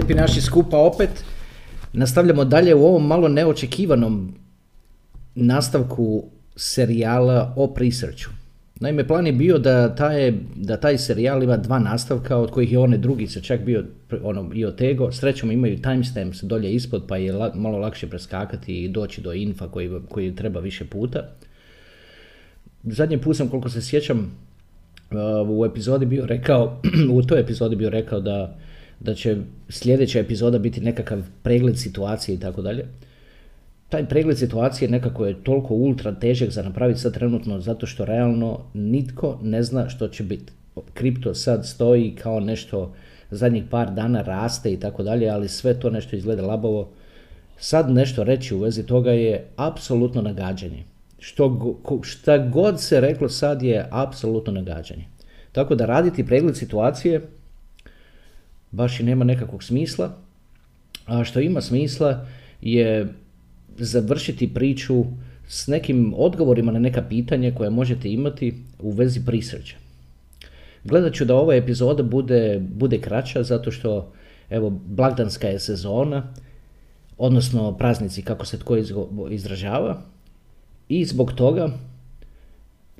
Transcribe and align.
Lijepi 0.00 0.14
naši 0.14 0.40
skupa 0.40 0.78
opet. 0.78 1.24
Nastavljamo 1.92 2.44
dalje 2.44 2.74
u 2.74 2.84
ovom 2.86 3.06
malo 3.06 3.28
neočekivanom 3.28 4.34
nastavku 5.34 6.24
serijala 6.56 7.54
o 7.56 7.74
Researchu. 7.76 8.30
Naime, 8.80 9.06
plan 9.06 9.26
je 9.26 9.32
bio 9.32 9.58
da 9.58 9.94
taj, 9.94 10.32
da 10.56 10.76
taj 10.76 10.98
serijal 10.98 11.42
ima 11.42 11.56
dva 11.56 11.78
nastavka, 11.78 12.36
od 12.36 12.50
kojih 12.50 12.72
je 12.72 12.78
onaj 12.78 12.98
drugi 12.98 13.26
se 13.26 13.42
čak 13.42 13.64
bio 13.64 13.84
ono, 14.22 14.50
i 14.54 14.64
otego. 14.64 15.12
Srećom 15.12 15.50
imaju 15.50 15.82
timestamps 15.82 16.42
dolje 16.42 16.72
ispod, 16.72 17.04
pa 17.08 17.16
je 17.16 17.32
la, 17.32 17.52
malo 17.54 17.78
lakše 17.78 18.06
preskakati 18.06 18.84
i 18.84 18.88
doći 18.88 19.20
do 19.20 19.32
infa 19.32 19.68
koji, 19.68 19.90
koji 20.08 20.36
treba 20.36 20.60
više 20.60 20.84
puta. 20.84 21.28
Zadnji 22.84 23.20
put 23.20 23.36
sam, 23.36 23.48
koliko 23.48 23.68
se 23.68 23.82
sjećam, 23.82 24.32
u 25.48 25.64
epizodi 25.64 26.06
bio 26.06 26.26
rekao, 26.26 26.80
u 27.16 27.22
toj 27.22 27.40
epizodi 27.40 27.76
bio 27.76 27.90
rekao 27.90 28.20
da, 28.20 28.56
da 29.00 29.14
će 29.14 29.36
sljedeća 29.68 30.18
epizoda 30.18 30.58
biti 30.58 30.80
nekakav 30.80 31.22
pregled 31.42 31.78
situacije 31.78 32.34
i 32.34 32.38
tako 32.40 32.62
dalje. 32.62 32.86
Taj 33.88 34.08
pregled 34.08 34.38
situacije 34.38 34.90
nekako 34.90 35.26
je 35.26 35.44
toliko 35.44 35.74
ultra 35.74 36.14
težak 36.14 36.50
za 36.50 36.62
napraviti 36.62 37.00
sad 37.00 37.14
trenutno 37.14 37.60
zato 37.60 37.86
što 37.86 38.04
realno 38.04 38.60
nitko 38.74 39.38
ne 39.42 39.62
zna 39.62 39.88
što 39.88 40.08
će 40.08 40.22
biti. 40.22 40.52
Kripto 40.94 41.34
sad 41.34 41.66
stoji 41.66 42.14
kao 42.14 42.40
nešto 42.40 42.94
zadnjih 43.30 43.64
par 43.70 43.90
dana 43.94 44.22
raste 44.22 44.72
i 44.72 44.80
tako 44.80 45.02
dalje, 45.02 45.28
ali 45.28 45.48
sve 45.48 45.80
to 45.80 45.90
nešto 45.90 46.16
izgleda 46.16 46.46
labovo. 46.46 46.90
Sad 47.58 47.90
nešto 47.90 48.24
reći 48.24 48.54
u 48.54 48.58
vezi 48.58 48.86
toga 48.86 49.10
je 49.10 49.46
apsolutno 49.56 50.22
nagađanje. 50.22 50.84
Što, 51.18 51.76
šta 52.02 52.38
god 52.38 52.80
se 52.80 53.00
reklo 53.00 53.28
sad 53.28 53.62
je 53.62 53.88
apsolutno 53.90 54.52
nagađanje. 54.52 55.04
Tako 55.52 55.74
da 55.74 55.86
raditi 55.86 56.26
pregled 56.26 56.56
situacije 56.56 57.20
baš 58.70 59.00
i 59.00 59.02
nema 59.02 59.24
nekakvog 59.24 59.64
smisla, 59.64 60.16
a 61.06 61.24
što 61.24 61.40
ima 61.40 61.60
smisla 61.60 62.26
je 62.60 63.14
završiti 63.78 64.54
priču 64.54 65.04
s 65.48 65.66
nekim 65.66 66.14
odgovorima 66.16 66.72
na 66.72 66.78
neka 66.78 67.02
pitanja 67.08 67.54
koje 67.54 67.70
možete 67.70 68.12
imati 68.12 68.54
u 68.78 68.90
vezi 68.90 69.20
researcha. 69.26 69.76
Gledat 70.84 71.14
ću 71.14 71.24
da 71.24 71.34
ova 71.34 71.54
epizoda 71.54 72.02
bude, 72.02 72.60
bude 72.74 73.00
kraća 73.00 73.42
zato 73.42 73.70
što 73.70 74.12
evo 74.50 74.70
blagdanska 74.70 75.48
je 75.48 75.58
sezona, 75.60 76.34
odnosno 77.18 77.76
praznici 77.76 78.22
kako 78.22 78.46
se 78.46 78.58
tko 78.58 78.76
izražava 79.30 80.02
i 80.88 81.04
zbog 81.04 81.32
toga 81.32 81.68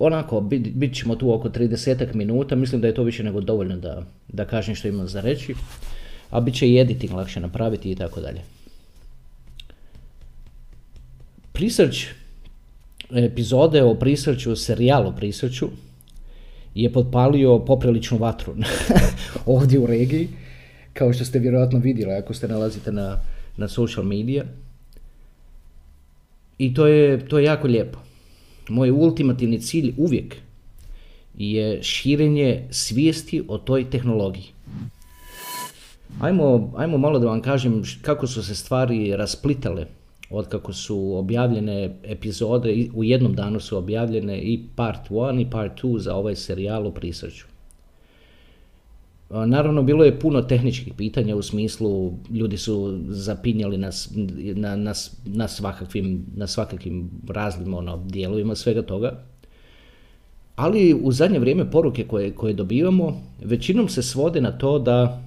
onako, 0.00 0.41
bit, 0.41 0.75
bit 0.75 0.94
ćemo 0.94 1.16
tu 1.16 1.33
oko 1.34 1.49
30 1.49 2.15
minuta, 2.15 2.56
mislim 2.56 2.81
da 2.81 2.87
je 2.87 2.94
to 2.94 3.03
više 3.03 3.22
nego 3.22 3.41
dovoljno 3.41 3.77
da, 3.77 4.03
da 4.28 4.44
kažem 4.44 4.75
što 4.75 4.88
imam 4.88 5.09
za 5.09 5.21
reći, 5.21 5.55
a 6.31 6.41
bit 6.41 6.55
će 6.55 6.69
i 6.69 6.78
editing 6.78 7.12
lakše 7.12 7.41
napraviti 7.41 7.91
i 7.91 7.94
tako 7.94 8.21
dalje. 8.21 8.41
Research 11.55 11.99
epizode 13.15 13.83
o 13.83 13.97
Researchu, 14.00 14.56
serijal 14.56 15.06
o 15.06 15.15
Researchu 15.19 15.69
je 16.75 16.93
potpalio 16.93 17.59
popriličnu 17.59 18.19
vatru 18.19 18.55
ovdje 19.47 19.78
u 19.78 19.87
regiji, 19.87 20.28
kao 20.93 21.12
što 21.12 21.25
ste 21.25 21.38
vjerojatno 21.38 21.78
vidjeli 21.78 22.12
ako 22.12 22.34
ste 22.34 22.49
nalazite 22.49 22.93
na, 22.93 23.21
na 23.56 23.69
social 23.69 24.05
media. 24.05 24.44
I 26.59 26.75
to 26.75 26.87
je, 26.87 27.28
to 27.28 27.38
je 27.38 27.44
jako 27.44 27.67
lijepo 27.69 28.09
moj 28.70 28.91
ultimativni 28.91 29.60
cilj 29.60 29.94
uvijek 29.97 30.36
je 31.38 31.82
širenje 31.82 32.66
svijesti 32.70 33.42
o 33.48 33.58
toj 33.58 33.91
tehnologiji. 33.91 34.44
Ajmo, 36.20 36.72
ajmo 36.76 36.98
malo 36.98 37.19
da 37.19 37.26
vam 37.26 37.42
kažem 37.42 37.82
kako 38.03 38.26
su 38.26 38.42
se 38.42 38.54
stvari 38.54 39.16
rasplitale 39.16 39.86
od 40.31 40.48
kako 40.48 40.72
su 40.72 41.14
objavljene 41.16 41.97
epizode, 42.04 42.88
u 42.94 43.04
jednom 43.04 43.34
danu 43.34 43.60
su 43.60 43.78
objavljene 43.78 44.38
i 44.38 44.60
part 44.76 45.10
1 45.10 45.41
i 45.41 45.50
part 45.50 45.82
2 45.82 45.98
za 45.98 46.14
ovaj 46.14 46.37
serijal 46.37 46.87
o 46.87 46.92
Researchu. 47.02 47.50
Naravno, 49.31 49.83
bilo 49.83 50.05
je 50.05 50.19
puno 50.19 50.43
tehničkih 50.43 50.95
pitanja 50.95 51.37
u 51.37 51.43
smislu 51.43 52.13
ljudi 52.31 52.57
su 52.57 52.99
zapinjali 53.09 53.79
nas 53.79 54.11
na, 54.55 54.77
na, 54.77 54.95
na, 55.25 55.49
svakakvim, 55.49 56.27
na 56.37 56.47
svakakvim 56.47 57.11
raznim 57.29 57.75
ono, 57.75 57.97
dijelovima 57.97 58.55
svega 58.55 58.83
toga. 58.83 59.23
Ali 60.57 60.95
u 61.03 61.13
zadnje 61.13 61.39
vrijeme 61.39 61.71
poruke 61.71 62.05
koje, 62.05 62.35
koje 62.35 62.55
dobivamo 62.55 63.23
većinom 63.45 63.89
se 63.89 64.03
svode 64.03 64.41
na 64.41 64.59
to 64.59 64.79
da, 64.79 65.23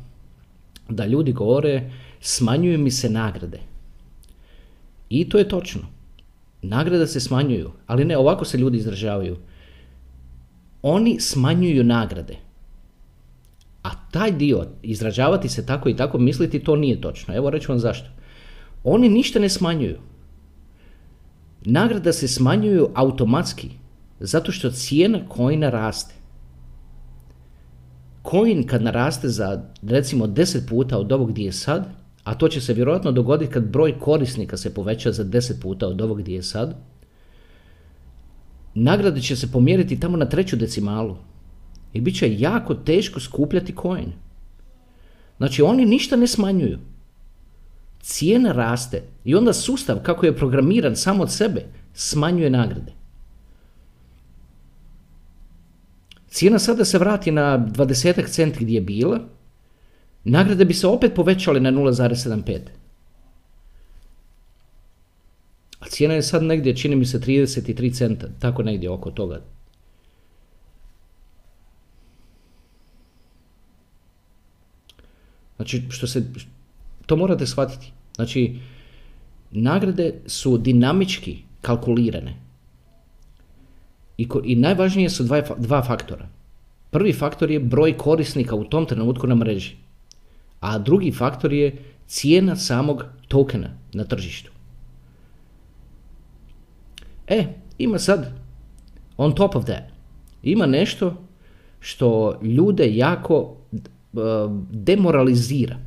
da 0.90 1.06
ljudi 1.06 1.32
govore 1.32 1.92
smanjuju 2.22 2.80
mi 2.80 2.92
se 2.92 3.10
nagrade. 3.10 3.60
I 5.10 5.30
to 5.30 5.38
je 5.38 5.50
točno. 5.50 5.82
Nagrade 6.62 7.08
se 7.08 7.20
smanjuju, 7.20 7.72
ali 7.88 8.06
ne, 8.06 8.18
ovako 8.18 8.46
se 8.46 8.58
ljudi 8.58 8.78
izražavaju. 8.78 9.38
Oni 10.82 11.20
smanjuju 11.20 11.84
nagrade. 11.84 12.38
A 13.84 13.90
taj 14.12 14.32
dio, 14.32 14.66
izražavati 14.82 15.50
se 15.50 15.66
tako 15.66 15.90
i 15.90 15.96
tako, 15.96 16.18
misliti, 16.18 16.60
to 16.60 16.76
nije 16.76 17.02
točno. 17.02 17.36
Evo 17.36 17.50
reću 17.50 17.72
vam 17.72 17.80
zašto. 17.80 18.10
Oni 18.84 19.10
ništa 19.10 19.40
ne 19.40 19.50
smanjuju. 19.50 19.98
Nagrada 21.66 22.14
se 22.14 22.28
smanjuju 22.28 22.90
automatski, 22.94 23.70
zato 24.20 24.52
što 24.52 24.72
cijena 24.72 25.20
kojina 25.30 25.70
raste. 25.70 26.16
Coin 28.30 28.68
kad 28.68 28.82
naraste 28.82 29.30
za 29.30 29.64
recimo 29.82 30.28
10 30.28 30.70
puta 30.70 30.98
od 30.98 31.12
ovog 31.12 31.32
gdje 31.32 31.46
je 31.46 31.52
sad, 31.52 31.88
a 32.24 32.36
to 32.36 32.48
će 32.48 32.62
se 32.62 32.74
vjerojatno 32.74 33.12
dogoditi 33.12 33.54
kad 33.54 33.64
broj 33.64 34.00
korisnika 34.00 34.58
se 34.58 34.74
poveća 34.74 35.12
za 35.12 35.24
10 35.24 35.62
puta 35.62 35.88
od 35.88 36.02
ovog 36.02 36.22
gdje 36.22 36.36
je 36.36 36.44
sad, 36.44 36.76
nagrade 38.74 39.22
će 39.22 39.36
se 39.36 39.52
pomjeriti 39.52 40.00
tamo 40.00 40.18
na 40.18 40.26
treću 40.26 40.56
decimalu, 40.56 41.18
i 41.94 42.02
bit 42.02 42.18
će 42.18 42.40
jako 42.40 42.74
teško 42.74 43.20
skupljati 43.20 43.76
coin. 43.82 44.12
Znači 45.38 45.62
oni 45.62 45.86
ništa 45.86 46.16
ne 46.16 46.28
smanjuju. 46.28 46.80
Cijena 48.02 48.52
raste 48.52 49.04
i 49.24 49.36
onda 49.36 49.54
sustav 49.54 50.00
kako 50.04 50.26
je 50.26 50.38
programiran 50.38 50.96
samo 50.96 51.24
od 51.24 51.32
sebe 51.32 51.66
smanjuje 51.94 52.50
nagrade. 52.50 52.94
Cijena 56.28 56.60
sada 56.60 56.86
se 56.86 56.98
vrati 56.98 57.32
na 57.32 57.68
20 57.76 58.30
centi 58.30 58.64
gdje 58.64 58.76
je 58.76 58.82
bila, 58.82 59.20
nagrade 60.24 60.66
bi 60.66 60.74
se 60.74 60.88
opet 60.88 61.14
povećale 61.16 61.60
na 61.60 61.72
0,75. 61.72 62.60
A 65.80 65.86
cijena 65.86 66.14
je 66.14 66.22
sad 66.22 66.44
negdje, 66.44 66.76
čini 66.76 66.96
mi 66.96 67.06
se, 67.06 67.20
33 67.20 67.94
centa, 67.94 68.28
tako 68.40 68.64
negdje 68.64 68.90
oko 68.90 69.12
toga. 69.12 69.42
Znači, 75.64 75.84
što 75.90 76.08
se, 76.08 76.24
to 77.06 77.16
morate 77.16 77.46
shvatiti. 77.48 77.92
Znači, 78.16 78.60
nagrade 79.52 80.14
su 80.26 80.58
dinamički 80.58 81.38
kalkulirane. 81.62 82.36
I, 84.18 84.28
i 84.44 84.56
najvažnije 84.56 85.10
su 85.10 85.24
dva, 85.24 85.42
dva 85.58 85.84
faktora. 85.84 86.28
Prvi 86.92 87.14
faktor 87.14 87.52
je 87.52 87.60
broj 87.60 87.98
korisnika 87.98 88.56
u 88.56 88.64
tom 88.64 88.86
trenutku 88.86 89.28
na 89.28 89.36
mreži. 89.36 89.76
A 90.60 90.78
drugi 90.78 91.12
faktor 91.12 91.54
je 91.54 91.78
cijena 92.08 92.56
samog 92.56 93.06
tokena 93.28 93.70
na 93.94 94.04
tržištu. 94.04 94.52
E, 97.28 97.46
ima 97.78 98.00
sad, 98.00 98.34
on 99.18 99.36
top 99.36 99.56
of 99.56 99.64
that, 99.64 99.84
ima 100.44 100.66
nešto 100.66 101.24
što 101.80 102.40
ljude 102.42 102.96
jako 102.96 103.63
demoralizira. 104.72 105.78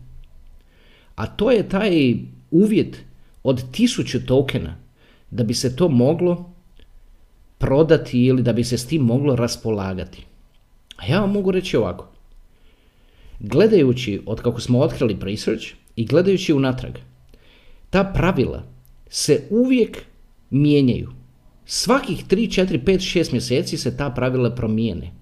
A 1.15 1.27
to 1.27 1.51
je 1.51 1.69
taj 1.69 2.15
uvjet 2.51 3.05
od 3.43 3.71
tisuću 3.73 4.27
tokena 4.27 4.77
da 5.31 5.45
bi 5.45 5.55
se 5.55 5.77
to 5.77 5.89
moglo 5.89 6.53
prodati 7.59 8.25
ili 8.25 8.43
da 8.43 8.53
bi 8.53 8.65
se 8.65 8.79
s 8.79 8.87
tim 8.87 9.03
moglo 9.03 9.37
raspolagati. 9.37 10.27
A 10.97 11.07
ja 11.07 11.21
vam 11.21 11.33
mogu 11.33 11.51
reći 11.51 11.77
ovako. 11.77 12.09
Gledajući 13.41 14.21
od 14.27 14.43
kako 14.43 14.61
smo 14.61 14.81
otkrili 14.81 15.17
research 15.21 15.67
i 15.97 16.07
gledajući 16.07 16.53
unatrag, 16.53 16.93
ta 17.91 18.05
pravila 18.05 18.63
se 19.09 19.43
uvijek 19.51 20.03
mijenjaju. 20.51 21.13
Svakih 21.65 22.25
3, 22.27 22.67
4, 22.67 22.85
5, 22.85 23.19
6 23.19 23.33
mjeseci 23.33 23.77
se 23.77 23.97
ta 23.97 24.11
pravila 24.11 24.55
promijene. 24.55 25.13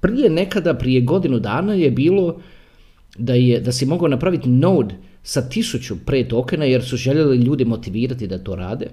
Prije 0.00 0.30
nekada, 0.30 0.74
prije 0.74 1.00
godinu 1.00 1.38
dana 1.38 1.74
je 1.74 1.90
bilo 1.90 2.40
da, 3.18 3.34
je, 3.34 3.60
da 3.60 3.72
si 3.72 3.86
mogao 3.86 4.08
napraviti 4.08 4.48
node 4.48 4.94
sa 5.22 5.48
tisuću 5.48 5.96
pre 6.06 6.28
tokena 6.28 6.64
jer 6.64 6.84
su 6.84 6.96
željeli 6.96 7.36
ljudi 7.36 7.64
motivirati 7.64 8.26
da 8.26 8.38
to 8.38 8.54
rade, 8.54 8.86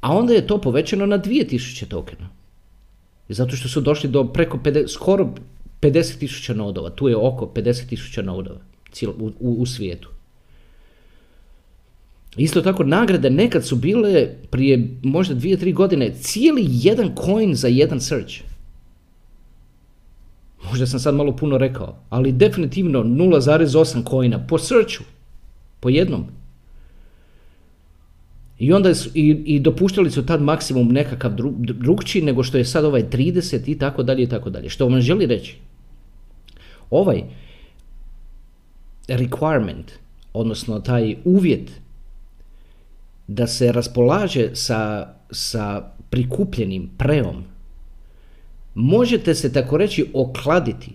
a 0.00 0.16
onda 0.16 0.34
je 0.34 0.46
to 0.46 0.60
povećano 0.60 1.06
na 1.06 1.18
2000 1.18 1.88
tokena. 1.88 2.30
Zato 3.28 3.56
što 3.56 3.68
su 3.68 3.80
došli 3.80 4.10
do 4.10 4.24
preko 4.24 4.58
50, 4.58 4.88
skoro 4.88 5.34
50.000 5.80 6.54
nodova, 6.54 6.90
tu 6.90 7.08
je 7.08 7.16
oko 7.16 7.46
50.000 7.54 8.22
nodova 8.22 8.60
u, 9.18 9.30
u, 9.40 9.52
u 9.62 9.66
svijetu. 9.66 10.08
Isto 12.36 12.60
tako 12.60 12.84
nagrade 12.84 13.30
nekad 13.30 13.66
su 13.66 13.76
bile 13.76 14.28
prije 14.50 14.88
možda 15.02 15.34
dvije, 15.34 15.56
tri 15.56 15.72
godine 15.72 16.14
cijeli 16.20 16.66
jedan 16.68 17.14
coin 17.24 17.54
za 17.54 17.68
jedan 17.68 18.00
search. 18.00 18.34
Možda 20.74 20.86
sam 20.86 21.00
sad 21.00 21.14
malo 21.14 21.36
puno 21.36 21.58
rekao, 21.58 21.96
ali 22.10 22.32
definitivno 22.32 23.02
0,8 23.02 24.10
coina 24.10 24.46
po 24.46 24.58
searchu, 24.58 25.04
po 25.80 25.88
jednom. 25.88 26.24
I 28.58 28.72
onda 28.72 28.94
su, 28.94 29.10
i, 29.14 29.42
i 29.46 29.60
dopuštali 29.60 30.10
su 30.10 30.26
tad 30.26 30.42
maksimum 30.42 30.88
nekakav 30.92 31.34
dru, 31.34 31.52
drugčiji 31.58 32.22
nego 32.22 32.42
što 32.42 32.58
je 32.58 32.64
sad 32.64 32.84
ovaj 32.84 33.02
30 33.10 33.70
i 33.70 33.78
tako 33.78 34.02
dalje 34.02 34.22
i 34.22 34.28
tako 34.28 34.50
dalje. 34.50 34.68
Što 34.68 34.88
vam 34.88 35.00
želi 35.00 35.26
reći? 35.26 35.56
Ovaj 36.90 37.22
requirement, 39.08 39.94
odnosno 40.32 40.80
taj 40.80 41.16
uvjet 41.24 41.70
da 43.26 43.46
se 43.46 43.72
raspolaže 43.72 44.50
sa, 44.54 45.14
sa 45.30 45.92
prikupljenim 46.10 46.90
preom, 46.98 47.44
možete 48.74 49.34
se 49.34 49.52
tako 49.52 49.76
reći 49.76 50.06
okladiti 50.14 50.92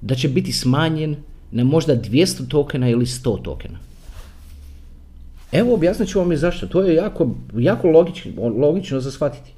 da 0.00 0.14
će 0.14 0.28
biti 0.28 0.52
smanjen 0.52 1.16
na 1.50 1.64
možda 1.64 1.96
200 1.96 2.48
tokena 2.48 2.88
ili 2.88 3.04
100 3.04 3.42
tokena. 3.42 3.78
Evo 5.52 5.74
objasnit 5.74 6.08
ću 6.08 6.18
vam 6.18 6.32
i 6.32 6.36
zašto. 6.36 6.66
To 6.66 6.82
je 6.82 6.94
jako, 6.94 7.30
jako 7.58 7.88
logično, 7.88 8.48
logično 8.48 9.00
za 9.00 9.10
shvatiti. 9.10 9.52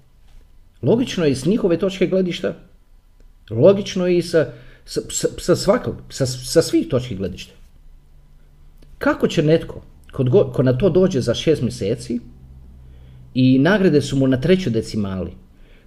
Logično 0.83 1.25
je 1.25 1.35
s 1.35 1.45
njihove 1.45 1.79
točke 1.79 2.07
gledišta, 2.07 2.55
logično 3.51 4.07
je 4.07 4.19
i 4.19 4.23
sa, 4.23 4.47
sa, 4.85 5.01
sa, 5.39 5.57
svakog, 5.57 5.97
sa, 6.09 6.27
sa 6.27 6.63
svih 6.63 6.89
točki 6.89 7.15
gledišta. 7.15 7.53
Kako 8.99 9.29
će 9.29 9.43
netko, 9.43 9.83
kod 10.13 10.31
ko 10.53 10.63
na 10.63 10.79
to 10.79 10.91
dođe 10.91 11.21
za 11.21 11.35
šest 11.35 11.63
mjeseci 11.63 12.21
i 13.35 13.59
nagrade 13.59 14.03
su 14.03 14.17
mu 14.17 14.27
na 14.27 14.41
trećoj 14.41 14.73
decimali, 14.73 15.31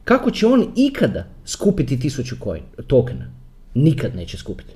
kako 0.04 0.32
će 0.32 0.48
on 0.48 0.72
ikada 0.76 1.28
skupiti 1.46 2.00
tisuću 2.00 2.36
coin, 2.44 2.64
tokena? 2.88 3.32
Nikad 3.74 4.16
neće 4.16 4.38
skupiti. 4.38 4.74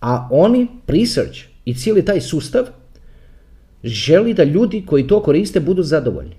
A 0.00 0.28
oni, 0.30 0.68
research 0.86 1.40
i 1.64 1.74
cijeli 1.74 2.04
taj 2.04 2.20
sustav 2.20 2.64
želi 3.84 4.34
da 4.34 4.44
ljudi 4.44 4.84
koji 4.86 5.06
to 5.06 5.22
koriste 5.22 5.60
budu 5.60 5.82
zadovoljni. 5.82 6.36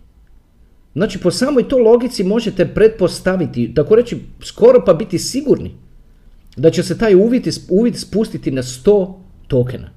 Znači, 0.93 1.19
po 1.19 1.31
samoj 1.31 1.67
to 1.67 1.77
logici 1.77 2.23
možete 2.23 2.73
pretpostaviti, 2.73 3.73
tako 3.73 3.95
reći, 3.95 4.17
skoro 4.41 4.83
pa 4.85 4.93
biti 4.93 5.19
sigurni 5.19 5.75
da 6.57 6.71
će 6.71 6.83
se 6.83 6.97
taj 6.97 7.15
uvid, 7.15 7.47
uvid 7.69 7.97
spustiti 7.97 8.51
na 8.51 8.61
100 8.61 9.13
tokena. 9.47 9.89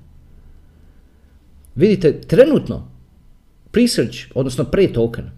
Vidite, 1.75 2.21
trenutno 2.21 2.89
research, 3.73 4.19
odnosno 4.35 4.65
pre 4.65 4.93
token, 4.93 5.31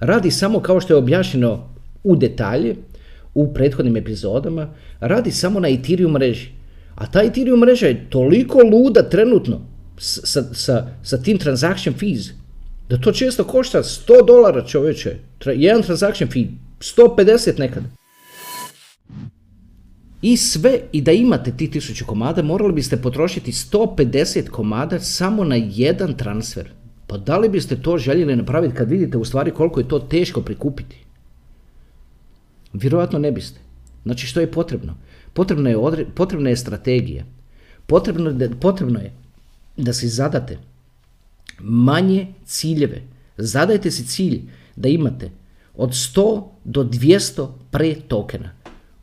radi 0.00 0.30
samo 0.30 0.60
kao 0.60 0.80
što 0.80 0.94
je 0.94 0.98
objašnjeno 0.98 1.68
u 2.04 2.16
detalje 2.16 2.76
u 3.34 3.54
prethodnim 3.54 3.96
epizodama, 3.96 4.74
radi 5.00 5.30
samo 5.30 5.60
na 5.60 5.68
Ethereum 5.68 6.12
mreži. 6.12 6.48
A 6.94 7.06
ta 7.06 7.22
Ethereum 7.22 7.60
mreža 7.60 7.86
je 7.86 8.10
toliko 8.10 8.58
luda 8.72 9.02
trenutno 9.02 9.60
sa, 9.98 10.42
sa, 10.54 10.86
sa 11.02 11.22
tim 11.22 11.38
transaction 11.38 11.94
fees, 11.94 12.30
da 12.88 13.00
to 13.00 13.12
često 13.12 13.44
košta 13.44 13.82
100 13.82 14.26
dolara 14.26 14.66
čovječe, 14.66 15.16
jedan 15.44 15.82
transaction 15.82 16.30
fee, 16.30 16.46
150 16.80 17.58
nekad. 17.58 17.82
I 20.22 20.36
sve, 20.36 20.80
i 20.92 21.02
da 21.02 21.12
imate 21.12 21.52
ti 21.56 21.70
tisuću 21.70 22.04
komada, 22.06 22.42
morali 22.42 22.72
biste 22.72 22.96
potrošiti 22.96 23.52
150 23.52 24.48
komada 24.48 25.00
samo 25.00 25.44
na 25.44 25.56
jedan 25.56 26.14
transfer. 26.16 26.70
Pa 27.06 27.16
da 27.16 27.38
li 27.38 27.48
biste 27.48 27.76
to 27.82 27.98
željeli 27.98 28.36
napraviti 28.36 28.74
kad 28.74 28.90
vidite 28.90 29.18
u 29.18 29.24
stvari 29.24 29.50
koliko 29.50 29.80
je 29.80 29.88
to 29.88 29.98
teško 29.98 30.40
prikupiti? 30.40 30.96
Vjerojatno 32.72 33.18
ne 33.18 33.32
biste. 33.32 33.60
Znači 34.02 34.26
što 34.26 34.40
je 34.40 34.50
potrebno? 34.52 34.94
Potrebno 35.32 35.70
je, 35.70 35.76
odre, 35.76 36.06
potrebna 36.14 36.50
je 36.50 36.56
strategija. 36.56 37.24
Potrebno, 37.86 38.48
potrebno 38.60 39.00
je 39.00 39.12
da 39.76 39.92
si 39.92 40.08
zadate 40.08 40.58
manje 41.60 42.26
ciljeve. 42.44 43.02
Zadajte 43.36 43.90
si 43.90 44.06
cilj 44.06 44.42
da 44.76 44.88
imate 44.88 45.30
od 45.74 45.90
100 45.90 46.42
do 46.64 46.84
200 46.84 47.48
pre 47.70 47.94
tokena 47.94 48.50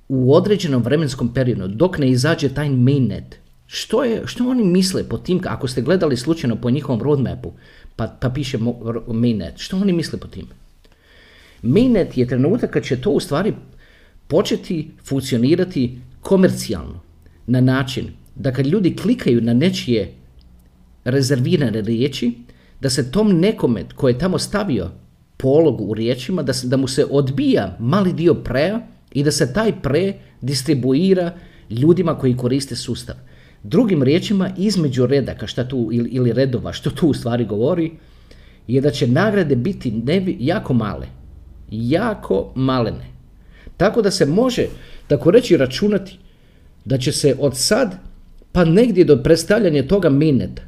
u 0.08 0.34
određenom 0.36 0.84
vremenskom 0.84 1.34
periodu 1.34 1.68
dok 1.68 1.98
ne 1.98 2.10
izađe 2.10 2.50
taj 2.50 2.70
mainnet. 2.70 3.40
Što, 3.76 4.04
je, 4.04 4.22
što 4.26 4.50
oni 4.50 4.64
misle 4.64 5.04
po 5.10 5.18
tim, 5.18 5.42
ako 5.46 5.68
ste 5.68 5.82
gledali 5.82 6.18
slučajno 6.18 6.56
po 6.56 6.70
njihovom 6.70 7.02
roadmapu, 7.02 7.52
pa, 7.96 8.08
pa 8.08 8.30
piše 8.30 8.58
mainnet, 9.08 9.54
što 9.58 9.78
oni 9.78 9.94
misle 9.94 10.20
po 10.20 10.28
tim? 10.28 10.46
Mainnet 11.62 12.18
je 12.18 12.28
trenutak 12.28 12.70
kad 12.70 12.84
će 12.84 13.02
to 13.02 13.10
u 13.10 13.20
stvari 13.20 13.54
početi 14.28 14.92
funkcionirati 15.04 16.00
komercijalno 16.22 17.02
na 17.48 17.62
način 17.62 18.12
da 18.36 18.54
kad 18.54 18.68
ljudi 18.68 18.96
klikaju 18.96 19.42
na 19.42 19.54
nečije 19.54 20.14
rezervirane 21.04 21.82
riječi, 21.82 22.34
da 22.82 22.90
se 22.90 23.12
tom 23.12 23.40
nekome 23.40 23.86
koji 23.96 24.14
je 24.14 24.20
tamo 24.20 24.40
stavio 24.40 24.92
polog 25.38 25.82
u 25.82 25.94
riječima, 25.94 26.44
da, 26.44 26.54
se, 26.54 26.68
da 26.68 26.78
mu 26.78 26.88
se 26.88 27.06
odbija 27.10 27.78
mali 27.80 28.14
dio 28.14 28.34
preja 28.34 28.88
i 29.12 29.24
da 29.24 29.32
se 29.32 29.54
taj 29.54 29.82
pre 29.82 30.14
distribuira 30.42 31.34
ljudima 31.70 32.20
koji 32.20 32.38
koriste 32.38 32.76
sustav. 32.76 33.16
Drugim 33.64 34.04
riječima, 34.04 34.50
između 34.58 35.06
redaka 35.06 35.48
šta 35.48 35.68
tu, 35.68 35.90
ili, 35.92 36.10
ili 36.10 36.34
redova, 36.34 36.74
što 36.74 36.90
tu 36.90 37.08
u 37.08 37.14
stvari 37.14 37.46
govori, 37.46 37.92
je 38.68 38.82
da 38.82 38.92
će 38.92 39.08
nagrade 39.08 39.56
biti 39.56 39.92
nevi, 39.92 40.38
jako 40.40 40.74
male. 40.74 41.08
Jako 41.72 42.52
malene. 42.56 43.08
Tako 43.78 44.02
da 44.02 44.12
se 44.12 44.26
može, 44.26 44.66
tako 45.08 45.32
reći, 45.32 45.58
računati 45.58 46.18
da 46.86 46.98
će 46.98 47.12
se 47.12 47.36
od 47.40 47.58
sad 47.58 47.96
pa 48.52 48.66
negdje 48.66 49.06
do 49.06 49.24
predstavljanja 49.24 49.88
toga 49.88 50.10
mineta 50.10 50.62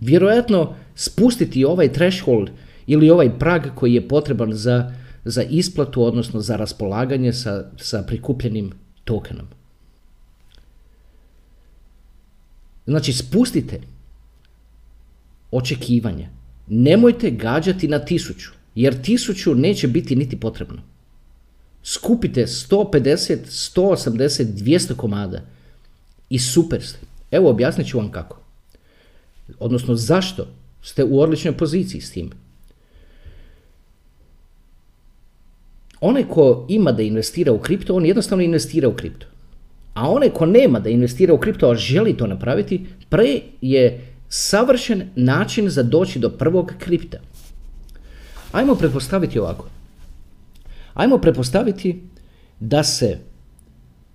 vjerojatno 0.00 0.74
spustiti 0.94 1.64
ovaj 1.64 1.92
threshold 1.92 2.50
ili 2.86 3.10
ovaj 3.10 3.38
prag 3.38 3.62
koji 3.74 3.94
je 3.94 4.08
potreban 4.08 4.52
za, 4.52 4.92
za 5.24 5.42
isplatu, 5.42 6.04
odnosno 6.04 6.40
za 6.40 6.56
raspolaganje 6.56 7.32
sa, 7.32 7.64
sa 7.76 8.02
prikupljenim 8.02 8.72
tokenom. 9.04 9.46
Znači, 12.86 13.12
spustite 13.12 13.80
očekivanja. 15.50 16.28
Nemojte 16.66 17.30
gađati 17.30 17.88
na 17.88 17.98
tisuću, 17.98 18.50
jer 18.74 19.02
tisuću 19.02 19.54
neće 19.54 19.88
biti 19.88 20.16
niti 20.16 20.40
potrebno. 20.40 20.82
Skupite 21.82 22.46
150, 22.46 23.38
180, 23.46 24.44
200 24.44 24.96
komada 24.96 25.42
i 26.30 26.38
super 26.38 26.82
ste. 26.82 26.98
Evo 27.30 27.50
objasnit 27.50 27.88
ću 27.88 27.98
vam 27.98 28.10
kako 28.10 28.44
odnosno 29.58 29.94
zašto 29.94 30.46
ste 30.82 31.04
u 31.04 31.20
odličnoj 31.20 31.56
poziciji 31.56 32.00
s 32.00 32.10
tim. 32.10 32.30
Onaj 36.00 36.28
ko 36.28 36.66
ima 36.68 36.92
da 36.92 37.02
investira 37.02 37.52
u 37.52 37.58
kripto, 37.58 37.94
on 37.94 38.06
jednostavno 38.06 38.44
investira 38.44 38.88
u 38.88 38.94
kripto. 38.94 39.26
A 39.94 40.10
onaj 40.10 40.30
ko 40.30 40.46
nema 40.46 40.80
da 40.80 40.90
investira 40.90 41.34
u 41.34 41.38
kripto, 41.38 41.70
a 41.70 41.74
želi 41.74 42.16
to 42.16 42.26
napraviti, 42.26 42.86
pre 43.08 43.40
je 43.60 44.14
savršen 44.28 45.02
način 45.16 45.68
za 45.70 45.82
doći 45.82 46.18
do 46.18 46.30
prvog 46.30 46.72
kripta. 46.78 47.18
Ajmo 48.52 48.74
pretpostaviti 48.74 49.38
ovako. 49.38 49.68
Ajmo 50.94 51.18
pretpostaviti 51.18 52.02
da 52.60 52.82
se 52.82 53.18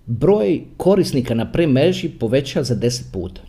broj 0.06 0.60
korisnika 0.76 1.34
na 1.34 1.52
premreži 1.52 2.08
poveća 2.08 2.62
za 2.62 2.76
10 2.76 3.12
puta. 3.12 3.40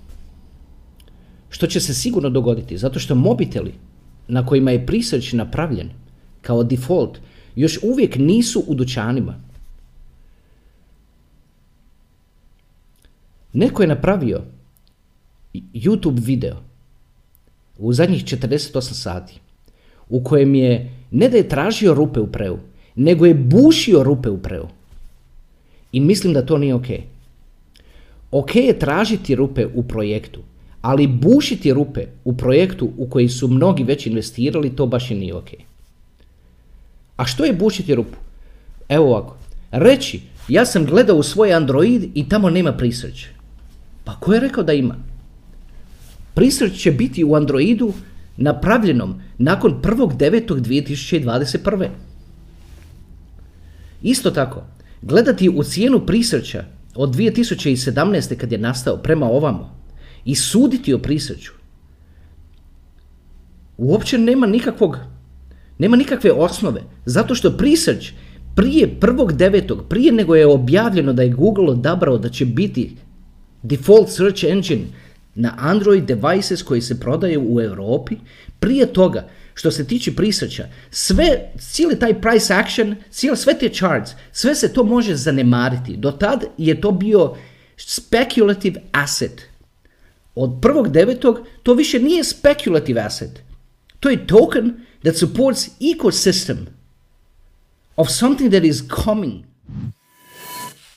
Što 1.49 1.67
će 1.67 1.79
se 1.79 1.93
sigurno 1.93 2.29
dogoditi, 2.29 2.77
zato 2.77 2.99
što 2.99 3.15
mobiteli 3.15 3.73
na 4.27 4.45
kojima 4.45 4.71
je 4.71 4.85
priseć 4.85 5.33
napravljen 5.33 5.89
kao 6.41 6.63
default 6.63 7.17
još 7.55 7.79
uvijek 7.83 8.15
nisu 8.15 8.63
u 8.67 8.75
dućanima. 8.75 9.50
Neko 13.53 13.83
je 13.83 13.87
napravio 13.87 14.41
YouTube 15.53 16.19
video 16.19 16.55
u 17.77 17.93
zadnjih 17.93 18.23
48 18.23 18.81
sati 18.81 19.39
u 20.09 20.23
kojem 20.23 20.55
je 20.55 20.91
ne 21.11 21.29
da 21.29 21.37
je 21.37 21.49
tražio 21.49 21.93
rupe 21.93 22.19
u 22.19 22.27
preu, 22.27 22.57
nego 22.95 23.25
je 23.25 23.33
bušio 23.33 24.03
rupe 24.03 24.29
u 24.29 24.37
preu. 24.37 24.65
I 25.91 25.99
mislim 25.99 26.33
da 26.33 26.45
to 26.45 26.57
nije 26.57 26.75
ok. 26.75 26.87
Ok 28.31 28.55
je 28.55 28.79
tražiti 28.79 29.35
rupe 29.35 29.65
u 29.73 29.83
projektu, 29.83 30.39
ali 30.81 31.07
bušiti 31.07 31.73
rupe 31.73 32.05
u 32.23 32.37
projektu 32.37 32.89
u 32.97 33.09
koji 33.09 33.29
su 33.29 33.47
mnogi 33.47 33.83
već 33.83 34.05
investirali, 34.05 34.75
to 34.75 34.85
baš 34.85 35.11
i 35.11 35.15
nije 35.15 35.35
ok. 35.35 35.49
A 37.17 37.25
što 37.25 37.45
je 37.45 37.53
bušiti 37.53 37.95
rupu? 37.95 38.17
Evo 38.89 39.05
ovako. 39.05 39.37
Reći, 39.71 40.21
ja 40.47 40.65
sam 40.65 40.85
gledao 40.85 41.17
u 41.17 41.23
svoj 41.23 41.53
Android 41.53 42.11
i 42.13 42.29
tamo 42.29 42.49
nema 42.49 42.73
prisreće. 42.73 43.40
Pa 44.03 44.15
ko 44.15 44.33
je 44.33 44.39
rekao 44.39 44.63
da 44.63 44.73
ima? 44.73 44.95
Prisreće 46.33 46.75
će 46.75 46.91
biti 46.91 47.23
u 47.23 47.35
Androidu 47.35 47.93
napravljenom 48.37 49.21
nakon 49.37 49.81
1.9.2021. 49.81 51.87
Isto 54.01 54.31
tako, 54.31 54.63
gledati 55.01 55.49
u 55.49 55.63
cijenu 55.63 56.05
prisreća 56.05 56.65
od 56.95 57.15
2017. 57.15 58.35
kad 58.35 58.51
je 58.51 58.57
nastao 58.57 58.97
prema 58.97 59.25
ovamo 59.25 59.81
i 60.25 60.35
suditi 60.35 60.93
o 60.93 60.99
prisreću 60.99 61.51
uopće 63.77 64.17
nema 64.17 64.47
nikakvog 64.47 64.97
nema 65.77 65.97
nikakve 65.97 66.31
osnove 66.31 66.81
zato 67.05 67.35
što 67.35 67.57
prisreć 67.57 68.13
prije 68.55 68.97
1.9. 68.99 69.81
prije 69.89 70.11
nego 70.11 70.35
je 70.35 70.47
objavljeno 70.47 71.13
da 71.13 71.21
je 71.21 71.29
Google 71.29 71.69
odabrao 71.69 72.17
da 72.17 72.29
će 72.29 72.45
biti 72.45 72.95
default 73.63 74.09
search 74.09 74.43
engine 74.43 74.85
na 75.35 75.55
Android 75.57 76.03
devices 76.05 76.63
koji 76.63 76.81
se 76.81 76.99
prodaju 76.99 77.45
u 77.53 77.61
Europi, 77.61 78.15
prije 78.59 78.93
toga 78.93 79.27
što 79.53 79.71
se 79.71 79.87
tiče 79.87 80.15
prisreća, 80.15 80.67
sve, 80.91 81.51
cijeli 81.59 81.99
taj 81.99 82.21
price 82.21 82.53
action, 82.53 82.95
cijeli, 83.11 83.37
sve 83.37 83.59
te 83.59 83.69
charts, 83.69 84.11
sve 84.31 84.55
se 84.55 84.73
to 84.73 84.83
može 84.83 85.15
zanemariti. 85.15 85.97
Do 85.97 86.11
tad 86.11 86.43
je 86.57 86.81
to 86.81 86.91
bio 86.91 87.35
speculative 87.77 88.81
asset. 88.91 89.41
Od 90.35 90.49
1.9. 90.49 91.37
to 91.63 91.73
više 91.73 91.99
nije 91.99 92.23
speculative 92.23 93.01
asset. 93.01 93.41
To 93.99 94.09
je 94.09 94.27
token 94.27 94.73
that 95.03 95.15
supports 95.15 95.69
ecosystem 95.79 96.57
of 97.95 98.09
something 98.09 98.51
that 98.51 98.63
is 98.63 98.83
coming. 99.03 99.50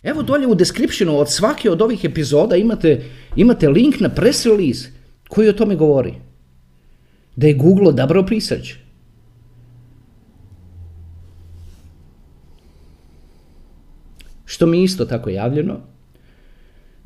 Evo 0.05 0.23
dolje 0.23 0.47
u 0.47 0.55
descriptionu 0.55 1.19
od 1.19 1.31
svake 1.33 1.71
od 1.71 1.83
ovih 1.83 2.05
epizoda 2.05 2.57
imate, 2.57 3.05
imate 3.37 3.69
link 3.69 4.01
na 4.01 4.09
press 4.09 4.47
release 4.47 4.89
koji 5.29 5.49
o 5.49 5.53
tome 5.53 5.77
govori. 5.77 6.15
Da 7.37 7.47
je 7.47 7.55
Google 7.55 7.89
odabrao 7.89 8.27
research. 8.31 8.71
Što 14.45 14.67
mi 14.67 14.83
isto 14.83 15.05
tako 15.05 15.31
javljeno, 15.31 15.81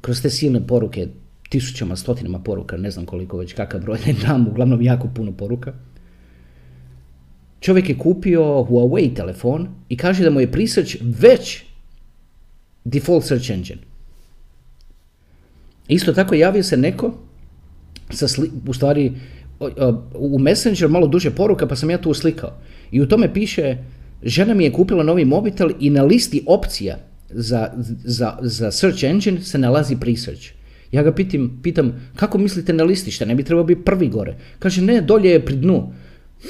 kroz 0.01 0.23
te 0.23 0.31
silne 0.31 0.67
poruke, 0.67 1.09
tisućama, 1.49 1.97
stotinama 1.97 2.39
poruka, 2.39 2.77
ne 2.77 2.91
znam 2.91 3.07
koliko 3.07 3.39
već 3.39 3.53
kakav 3.53 3.81
broj, 3.81 3.99
ne 4.07 4.13
dam, 4.13 4.49
uglavnom 4.49 4.83
jako 4.83 5.09
puno 5.15 5.33
poruka. 5.33 5.73
Čovjek 7.61 7.89
je 7.89 7.99
kupio 7.99 8.43
Huawei 8.43 9.15
telefon 9.15 9.69
i 9.89 9.97
kaže 9.97 10.25
da 10.25 10.31
mu 10.31 10.41
je 10.41 10.51
research 10.53 10.97
već 11.01 11.68
default 12.89 13.25
search 13.25 13.51
engine. 13.51 13.81
Isto 15.89 16.13
tako 16.13 16.35
javio 16.35 16.63
se 16.63 16.77
neko, 16.77 17.13
sa 18.11 18.29
sli, 18.29 18.51
u 18.67 18.75
stvari 18.75 19.13
u 20.15 20.39
Messenger 20.39 20.89
malo 20.89 21.07
duže 21.07 21.31
poruka 21.31 21.67
pa 21.67 21.77
sam 21.77 21.91
ja 21.91 21.99
tu 21.99 22.11
uslikao. 22.11 22.53
I 22.91 23.01
u 23.01 23.09
tome 23.09 23.33
piše, 23.35 23.77
žena 24.23 24.55
mi 24.55 24.65
je 24.65 24.73
kupila 24.73 25.03
novi 25.03 25.25
mobitel 25.25 25.71
i 25.81 25.91
na 25.91 26.03
listi 26.03 26.45
opcija 26.47 26.99
za, 27.31 27.73
za, 28.05 28.39
za 28.43 28.71
search 28.71 29.05
engine 29.05 29.43
se 29.43 29.59
nalazi 29.59 29.97
presearch. 29.97 30.43
Ja 30.93 31.03
ga 31.03 31.13
pitam, 31.13 31.61
pitam, 31.63 31.93
kako 32.17 32.39
mislite 32.39 32.73
na 32.73 32.85
listi, 32.85 33.11
šta 33.11 33.25
ne 33.25 33.35
bi 33.35 33.45
trebao 33.45 33.65
biti 33.65 33.85
prvi 33.85 34.09
gore? 34.09 34.37
Kaže, 34.59 34.83
ne, 34.83 35.01
dolje 35.01 35.31
je 35.31 35.45
pri 35.45 35.57
dnu. 35.57 35.93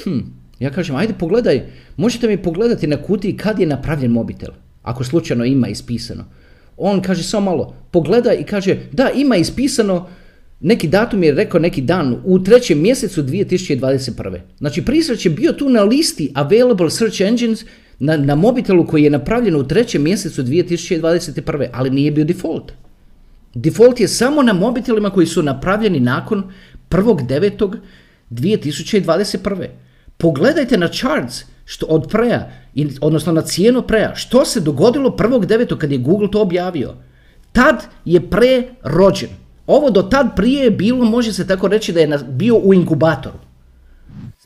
Hm, 0.03 0.19
ja 0.59 0.71
kažem, 0.71 0.95
ajde 0.95 1.13
pogledaj, 1.13 1.65
možete 1.97 2.27
mi 2.27 2.37
pogledati 2.37 2.87
na 2.87 2.97
kutiji 2.97 3.37
kad 3.37 3.59
je 3.59 3.67
napravljen 3.67 4.11
mobitel 4.11 4.53
ako 4.81 5.03
slučajno 5.03 5.45
ima 5.45 5.67
ispisano. 5.67 6.25
On 6.77 7.01
kaže 7.01 7.23
samo 7.23 7.51
malo, 7.51 7.75
pogleda 7.91 8.33
i 8.33 8.43
kaže 8.43 8.77
da 8.91 9.09
ima 9.15 9.35
ispisano, 9.35 10.07
neki 10.59 10.87
datum 10.87 11.23
je 11.23 11.31
rekao 11.31 11.59
neki 11.59 11.81
dan 11.81 12.21
u 12.25 12.39
trećem 12.39 12.81
mjesecu 12.81 13.23
2021. 13.23 14.39
Znači 14.57 14.85
prisreć 14.85 15.25
je 15.25 15.31
bio 15.31 15.53
tu 15.53 15.69
na 15.69 15.83
listi 15.83 16.31
available 16.35 16.89
search 16.89 17.21
engines 17.21 17.65
na, 17.99 18.17
na 18.17 18.35
mobitelu 18.35 18.87
koji 18.87 19.03
je 19.03 19.09
napravljen 19.09 19.55
u 19.55 19.67
trećem 19.67 20.03
mjesecu 20.03 20.43
2021. 20.43 21.67
ali 21.73 21.89
nije 21.89 22.11
bio 22.11 22.25
default. 22.25 22.71
Default 23.53 23.99
je 23.99 24.07
samo 24.07 24.43
na 24.43 24.53
mobitelima 24.53 25.09
koji 25.09 25.27
su 25.27 25.43
napravljeni 25.43 25.99
nakon 25.99 26.43
1.9.2021. 26.89 29.67
Pogledajte 30.17 30.77
na 30.77 30.87
charts 30.87 31.43
što 31.69 31.85
od 31.85 32.07
preja, 32.09 32.51
odnosno 33.01 33.33
na 33.33 33.41
cijenu 33.41 33.81
preja, 33.81 34.15
što 34.15 34.45
se 34.45 34.59
dogodilo 34.59 35.09
1.9. 35.09 35.77
kad 35.77 35.91
je 35.91 35.97
Google 35.97 36.31
to 36.31 36.41
objavio. 36.41 36.93
Tad 37.51 37.83
je 38.05 38.29
pre 38.29 38.63
rođen. 38.83 39.29
Ovo 39.67 39.89
do 39.89 40.01
tad 40.01 40.35
prije 40.35 40.63
je 40.63 40.71
bilo, 40.71 41.05
može 41.05 41.33
se 41.33 41.47
tako 41.47 41.67
reći 41.67 41.93
da 41.93 41.99
je 41.99 42.19
bio 42.29 42.55
u 42.55 42.73
inkubatoru. 42.73 43.37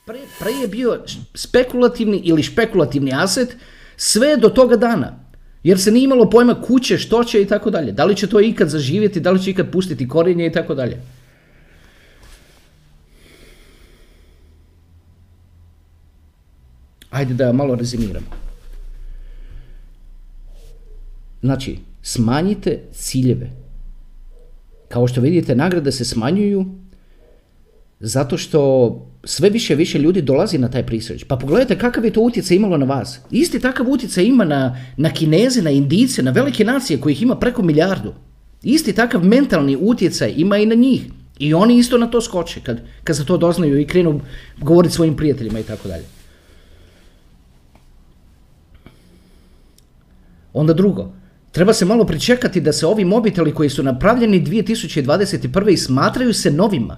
Pre, 0.05 0.19
pre 0.39 0.51
je 0.51 0.67
bio 0.67 0.99
spekulativni 1.33 2.17
ili 2.23 2.43
špekulativni 2.43 3.13
aset 3.15 3.55
sve 3.97 4.37
do 4.37 4.49
toga 4.49 4.75
dana. 4.75 5.13
Jer 5.63 5.79
se 5.79 5.91
nije 5.91 6.03
imalo 6.03 6.29
pojma 6.29 6.61
kuće, 6.61 6.97
što 6.97 7.23
će 7.23 7.41
i 7.41 7.47
tako 7.47 7.69
dalje. 7.69 7.91
Da 7.91 8.05
li 8.05 8.15
će 8.15 8.27
to 8.27 8.41
ikad 8.41 8.69
zaživjeti, 8.69 9.19
da 9.19 9.31
li 9.31 9.43
će 9.43 9.51
ikad 9.51 9.71
pustiti 9.71 10.07
korinje 10.07 10.45
i 10.45 10.51
tako 10.51 10.75
dalje. 10.75 10.99
Ajde 17.13 17.33
da 17.33 17.53
malo 17.53 17.75
rezimiramo. 17.75 18.25
Znači, 21.41 21.77
smanjite 22.01 22.79
ciljeve. 22.93 23.49
Kao 24.87 25.07
što 25.07 25.21
vidite, 25.21 25.55
nagrade 25.55 25.91
se 25.91 26.05
smanjuju 26.05 26.65
zato 27.99 28.37
što 28.37 28.61
sve 29.23 29.49
više 29.49 29.75
više 29.75 29.99
ljudi 29.99 30.21
dolazi 30.21 30.57
na 30.57 30.69
taj 30.69 30.85
prisreć. 30.85 31.23
Pa 31.23 31.35
pogledajte 31.35 31.77
kakav 31.77 32.05
je 32.05 32.13
to 32.13 32.21
utjecaj 32.21 32.57
imalo 32.57 32.77
na 32.77 32.85
vas. 32.85 33.19
Isti 33.31 33.59
takav 33.59 33.89
utjecaj 33.89 34.23
ima 34.23 34.45
na, 34.45 34.77
na 34.97 35.09
Kineze, 35.13 35.61
na 35.61 35.69
Indice, 35.69 36.23
na 36.23 36.31
velike 36.31 36.65
nacije 36.65 36.99
kojih 36.99 37.21
ima 37.21 37.35
preko 37.35 37.61
milijardu. 37.61 38.13
Isti 38.63 38.93
takav 38.93 39.23
mentalni 39.23 39.77
utjecaj 39.81 40.33
ima 40.37 40.57
i 40.57 40.65
na 40.65 40.75
njih. 40.75 41.01
I 41.39 41.53
oni 41.53 41.77
isto 41.77 41.97
na 41.97 42.07
to 42.07 42.21
skoče 42.21 42.59
kad, 42.63 42.81
kad 43.03 43.17
se 43.17 43.25
to 43.25 43.37
doznaju 43.37 43.79
i 43.79 43.87
krenu 43.87 44.21
govoriti 44.61 44.95
svojim 44.95 45.15
prijateljima 45.15 45.59
i 45.59 45.63
tako 45.63 45.87
dalje. 45.87 46.03
Onda 50.53 50.73
drugo, 50.73 51.13
treba 51.51 51.73
se 51.73 51.85
malo 51.85 52.05
pričekati 52.05 52.61
da 52.61 52.73
se 52.73 52.87
ovi 52.87 53.05
mobiteli 53.05 53.53
koji 53.53 53.69
su 53.69 53.83
napravljeni 53.83 54.45
2021. 54.45 55.71
i 55.71 55.77
smatraju 55.77 56.33
se 56.33 56.51
novima, 56.51 56.97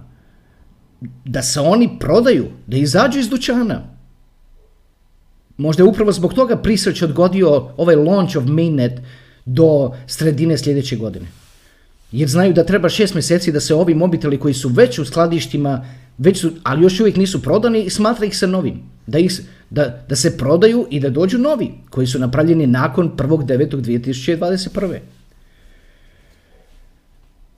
da 1.26 1.44
se 1.44 1.60
oni 1.60 1.90
prodaju, 2.00 2.46
da 2.68 2.78
izađu 2.78 3.20
iz 3.20 3.30
dućana. 3.30 3.82
Možda 5.58 5.84
je 5.84 5.90
upravo 5.90 6.12
zbog 6.12 6.34
toga 6.34 6.58
Prisreć 6.58 7.02
odgodio 7.02 7.70
ovaj 7.78 7.96
launch 7.96 8.38
of 8.38 8.44
mainnet 8.46 9.02
do 9.46 9.92
sredine 10.08 10.58
sljedeće 10.58 10.96
godine. 10.96 11.26
Jer 12.12 12.30
znaju 12.30 12.54
da 12.54 12.64
treba 12.64 12.90
šest 12.90 13.14
mjeseci 13.14 13.52
da 13.52 13.60
se 13.60 13.76
ovi 13.76 13.94
mobiteli 13.94 14.40
koji 14.40 14.54
su 14.54 14.70
već 14.70 15.00
u 15.00 15.06
skladištima, 15.06 15.86
već 16.18 16.42
su, 16.42 16.52
ali 16.64 16.84
još 16.84 17.00
uvijek 17.00 17.18
nisu 17.18 17.42
prodani 17.42 17.84
i 17.84 17.90
smatra 17.90 18.26
ih 18.26 18.38
se 18.38 18.48
novim. 18.48 18.80
Da, 19.08 19.20
ih, 19.20 19.42
da, 19.70 20.06
da 20.10 20.16
se 20.16 20.38
prodaju 20.38 20.88
i 20.90 21.00
da 21.00 21.10
dođu 21.10 21.38
novi 21.38 21.72
koji 21.90 22.08
su 22.08 22.20
napravljeni 22.20 22.68
nakon 22.68 23.12
1.9.2021. 23.18 25.00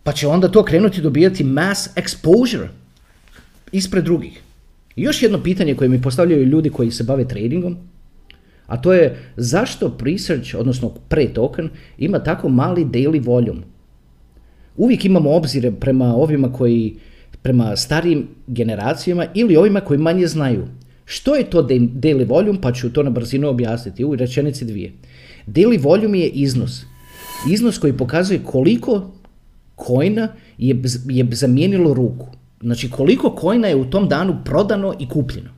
Pa 0.04 0.12
će 0.12 0.28
onda 0.28 0.48
to 0.48 0.64
krenuti 0.64 1.02
dobijati 1.02 1.44
mass 1.44 1.90
exposure 1.96 2.68
ispred 3.72 4.04
drugih. 4.04 4.42
I 4.96 5.02
još 5.02 5.24
jedno 5.24 5.44
pitanje 5.44 5.76
koje 5.76 5.90
mi 5.90 6.02
postavljaju 6.02 6.46
ljudi 6.46 6.70
koji 6.70 6.92
se 6.92 7.04
bave 7.04 7.28
tradingom, 7.28 7.78
a 8.68 8.82
to 8.82 8.94
je 8.94 9.18
zašto 9.36 9.90
Presearch, 9.90 10.56
odnosno 10.60 10.94
pre-token, 11.10 11.70
ima 11.98 12.20
tako 12.20 12.50
mali 12.50 12.86
daily 12.86 13.26
volume? 13.26 13.62
Uvijek 14.78 15.06
imamo 15.06 15.36
obzire 15.36 15.72
prema 15.72 16.16
ovima 16.16 16.54
koji, 16.54 16.96
prema 17.48 17.76
starijim 17.76 18.28
generacijama 18.48 19.26
ili 19.34 19.58
ovima 19.58 19.80
koji 19.80 20.00
manje 20.00 20.28
znaju. 20.28 20.68
Što 21.06 21.36
je 21.36 21.50
to 21.50 21.64
daily 21.64 22.28
volume? 22.30 22.62
Pa 22.62 22.72
ću 22.72 22.90
to 22.94 23.04
na 23.04 23.10
brzinu 23.10 23.48
objasniti 23.48 24.04
u 24.06 24.16
rečenici 24.16 24.66
dvije. 24.66 24.92
Daily 25.48 25.84
volume 25.84 26.20
je 26.20 26.28
iznos. 26.30 26.82
Iznos 27.52 27.78
koji 27.78 27.94
pokazuje 27.94 28.40
koliko 28.44 29.12
kojna 29.76 30.28
je, 30.58 30.82
je 31.10 31.28
zamijenilo 31.32 31.94
ruku. 31.94 32.28
Znači 32.62 32.90
koliko 32.90 33.32
kojna 33.32 33.68
je 33.68 33.76
u 33.76 33.86
tom 33.86 34.10
danu 34.10 34.38
prodano 34.46 34.94
i 35.00 35.10
kupljeno. 35.10 35.50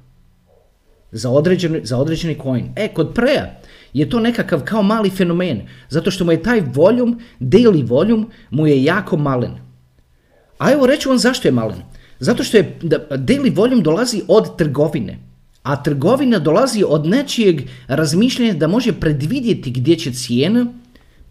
Za 1.12 1.30
određeni, 1.30 1.80
za 1.84 1.98
određeni 1.98 2.38
coin. 2.44 2.66
E, 2.76 2.88
kod 2.94 3.14
preja 3.14 3.60
je 3.94 4.10
to 4.10 4.20
nekakav 4.20 4.62
kao 4.64 4.84
mali 4.84 5.10
fenomen. 5.10 5.62
Zato 5.90 6.12
što 6.12 6.26
mu 6.26 6.32
je 6.32 6.44
taj 6.44 6.62
volume, 6.74 7.16
daily 7.40 7.88
volume, 7.88 8.26
mu 8.50 8.68
je 8.68 8.84
jako 8.84 9.18
malen. 9.18 9.69
A 10.60 10.72
evo 10.72 10.86
reću 10.86 11.10
vam 11.10 11.18
zašto 11.18 11.48
je 11.48 11.52
malen. 11.52 11.82
Zato 12.20 12.44
što 12.44 12.58
je 12.58 12.78
daily 13.10 13.56
volume 13.56 13.82
dolazi 13.82 14.22
od 14.28 14.58
trgovine. 14.58 15.20
A 15.64 15.84
trgovina 15.84 16.40
dolazi 16.40 16.84
od 16.88 17.06
nečijeg 17.06 17.62
razmišljanja 17.88 18.54
da 18.54 18.68
može 18.68 18.94
predvidjeti 18.94 19.72
gdje 19.72 19.96
će 19.96 20.14
cijena, 20.14 20.66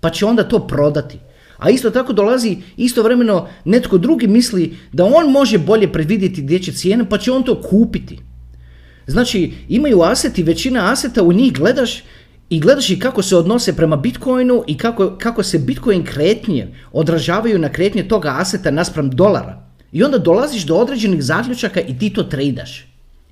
pa 0.00 0.10
će 0.10 0.26
onda 0.26 0.48
to 0.48 0.66
prodati. 0.66 1.18
A 1.58 1.70
isto 1.70 1.90
tako 1.90 2.12
dolazi 2.12 2.56
istovremeno 2.76 3.48
netko 3.64 3.98
drugi 3.98 4.26
misli 4.26 4.76
da 4.92 5.04
on 5.04 5.32
može 5.32 5.58
bolje 5.58 5.92
predvidjeti 5.92 6.42
gdje 6.42 6.58
će 6.58 6.72
cijena, 6.72 7.04
pa 7.04 7.18
će 7.18 7.32
on 7.32 7.42
to 7.42 7.62
kupiti. 7.62 8.18
Znači, 9.06 9.52
imaju 9.68 10.02
aseti, 10.02 10.42
većina 10.42 10.92
aseta 10.92 11.22
u 11.22 11.32
njih 11.32 11.52
gledaš 11.52 12.04
i 12.50 12.60
gledaš 12.60 12.90
i 12.90 12.98
kako 12.98 13.22
se 13.22 13.36
odnose 13.36 13.76
prema 13.76 13.96
Bitcoinu 13.96 14.64
i 14.66 14.78
kako, 14.78 15.16
kako 15.18 15.42
se 15.42 15.58
Bitcoin 15.58 16.04
kretnje 16.04 16.68
odražavaju 16.92 17.58
na 17.58 17.68
kretnje 17.68 18.08
toga 18.08 18.34
aseta 18.38 18.70
naspram 18.70 19.10
dolara. 19.10 19.62
I 19.92 20.04
onda 20.04 20.18
dolaziš 20.18 20.62
do 20.66 20.76
određenih 20.76 21.22
zaključaka 21.22 21.80
i 21.80 21.98
ti 21.98 22.10
to 22.10 22.22
tradaš. 22.22 22.86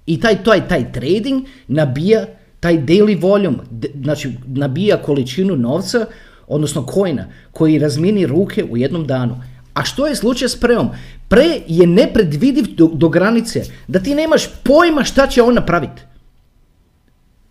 I 0.07 0.21
taj, 0.21 0.45
taj, 0.45 0.69
taj 0.69 0.93
trading 0.93 1.45
nabija 1.69 2.27
taj 2.61 2.79
daily 2.79 3.23
volume, 3.23 3.59
znači 4.03 4.31
nabija 4.47 5.03
količinu 5.03 5.57
novca, 5.57 6.07
odnosno 6.47 6.87
kojna, 6.87 7.27
koji 7.53 7.79
razmini 7.79 8.27
ruke 8.27 8.65
u 8.65 8.77
jednom 8.77 9.07
danu. 9.07 9.43
A 9.75 9.85
što 9.85 10.07
je 10.07 10.17
slučaj 10.17 10.49
s 10.49 10.61
preom? 10.61 10.89
Pre 11.29 11.61
je 11.67 11.87
nepredvidiv 11.87 12.65
do, 12.77 12.91
do 12.95 13.09
granice 13.09 13.63
da 13.89 14.01
ti 14.01 14.15
nemaš 14.15 14.49
pojma 14.63 15.05
šta 15.05 15.27
će 15.27 15.43
on 15.43 15.55
napraviti. 15.55 16.03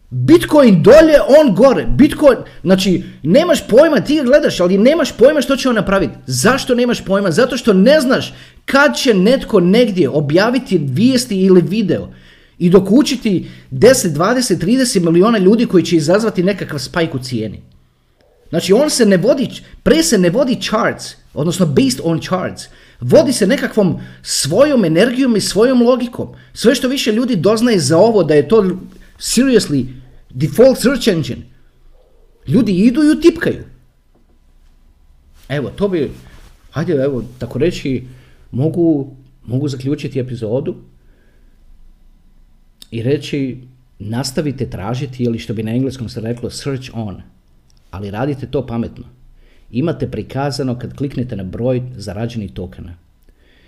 Bitcoin 0.10 0.84
dolje, 0.84 1.20
on 1.40 1.56
gore. 1.56 1.86
Bitcoin, 1.86 2.38
znači, 2.64 3.04
nemaš 3.24 3.68
pojma, 3.68 4.02
ti 4.02 4.16
ga 4.16 4.24
gledaš, 4.24 4.60
ali 4.60 4.78
nemaš 4.78 5.12
pojma 5.12 5.42
što 5.42 5.56
će 5.56 5.70
on 5.70 5.76
napraviti. 5.76 6.14
Zašto 6.28 6.76
nemaš 6.76 7.06
pojma? 7.06 7.32
Zato 7.32 7.58
što 7.58 7.74
ne 7.74 8.02
znaš 8.02 8.34
kad 8.66 8.98
će 8.98 9.14
netko 9.14 9.60
negdje 9.60 10.10
objaviti 10.10 10.78
vijesti 10.78 11.42
ili 11.42 11.62
video 11.62 12.10
i 12.58 12.70
dokučiti 12.70 13.50
10, 13.72 14.08
20, 14.08 14.66
30 14.66 15.00
miliona 15.00 15.38
ljudi 15.38 15.66
koji 15.66 15.84
će 15.84 15.96
izazvati 15.96 16.44
nekakav 16.44 16.80
spajk 16.80 17.16
u 17.16 17.20
cijeni. 17.20 17.62
Znači 18.50 18.74
on 18.74 18.90
se 18.90 19.06
ne 19.06 19.18
vodi, 19.18 19.50
pre 19.84 20.04
se 20.04 20.18
ne 20.18 20.30
vodi 20.30 20.58
charts, 20.62 21.16
odnosno 21.34 21.66
based 21.66 22.00
on 22.04 22.22
charts. 22.22 22.64
Vodi 23.02 23.34
se 23.34 23.48
nekakvom 23.48 24.00
svojom 24.22 24.86
energijom 24.86 25.36
i 25.36 25.42
svojom 25.42 25.82
logikom. 25.82 26.28
Sve 26.54 26.76
što 26.76 26.88
više 26.88 27.12
ljudi 27.12 27.36
doznaje 27.36 27.80
za 27.80 27.98
ovo 27.98 28.24
da 28.24 28.34
je 28.34 28.48
to 28.48 28.66
seriously 29.18 29.86
default 30.30 30.78
search 30.78 31.08
engine. 31.08 31.42
Ljudi 32.48 32.74
idu 32.74 33.04
i 33.04 33.12
utipkaju. 33.18 33.64
Evo, 35.50 35.70
to 35.70 35.88
bi, 35.88 36.12
hajde, 36.72 36.94
evo, 36.94 37.24
tako 37.38 37.60
reći, 37.60 38.04
mogu, 38.52 39.16
mogu 39.46 39.68
zaključiti 39.68 40.20
epizodu 40.20 40.76
i 42.92 43.04
reći 43.04 43.58
nastavite 44.00 44.70
tražiti 44.70 45.24
ili 45.24 45.40
što 45.40 45.54
bi 45.54 45.64
na 45.64 45.72
engleskom 45.72 46.10
se 46.10 46.22
reklo 46.22 46.50
search 46.50 46.90
on, 46.94 47.22
ali 47.92 48.12
radite 48.12 48.48
to 48.48 48.66
pametno. 48.68 49.04
Imate 49.72 50.12
prikazano 50.12 50.80
kad 50.80 50.96
kliknete 50.96 51.36
na 51.36 51.44
broj 51.44 51.82
zarađenih 51.96 52.52
tokena. 52.52 52.96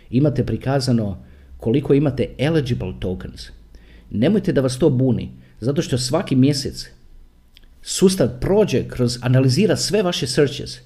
Imate 0.10 0.46
prikazano 0.46 1.24
koliko 1.58 1.94
imate 1.94 2.30
eligible 2.38 2.94
tokens. 3.00 3.50
Nemojte 4.12 4.54
da 4.54 4.62
vas 4.62 4.78
to 4.78 4.90
buni, 4.90 5.32
zato 5.60 5.82
što 5.82 5.98
svaki 5.98 6.36
mjesec 6.36 6.88
sustav 7.82 8.30
prođe 8.42 8.84
kroz, 8.88 9.18
analizira 9.22 9.76
sve 9.76 10.04
vaše 10.04 10.28
searches 10.28 10.78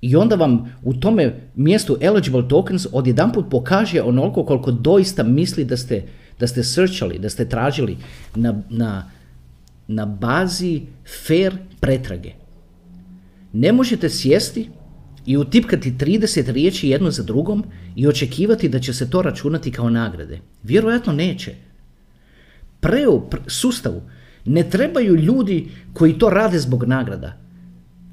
i 0.00 0.16
onda 0.16 0.36
vam 0.36 0.76
u 0.82 0.94
tome 0.94 1.40
mjestu 1.54 1.96
eligible 2.00 2.48
tokens 2.48 2.86
odjedanput 2.92 3.50
pokaže 3.50 4.02
onoliko 4.02 4.44
koliko 4.44 4.70
doista 4.70 5.22
misli 5.22 5.64
da 5.64 5.76
ste 5.76 6.02
da 6.42 6.46
ste 6.46 6.64
searchali, 6.64 7.18
da 7.18 7.30
ste 7.30 7.48
tražili 7.48 7.96
na, 8.34 8.62
na, 8.70 9.10
na 9.88 10.06
bazi 10.06 10.80
fair 11.26 11.56
pretrage. 11.80 12.32
Ne 13.52 13.72
možete 13.72 14.08
sjesti 14.10 14.68
i 15.26 15.36
utipkati 15.36 15.92
30 15.92 16.52
riječi 16.52 16.88
jedno 16.88 17.10
za 17.10 17.22
drugom 17.22 17.64
i 17.96 18.08
očekivati 18.08 18.68
da 18.68 18.80
će 18.80 18.94
se 18.94 19.10
to 19.10 19.22
računati 19.22 19.70
kao 19.72 19.90
nagrade. 19.90 20.40
Vjerojatno 20.62 21.12
neće. 21.12 21.54
Pre 22.82 23.06
sustavu 23.46 24.02
ne 24.44 24.70
trebaju 24.70 25.16
ljudi 25.16 25.68
koji 25.92 26.18
to 26.18 26.30
rade 26.30 26.58
zbog 26.58 26.84
nagrada. 26.84 27.32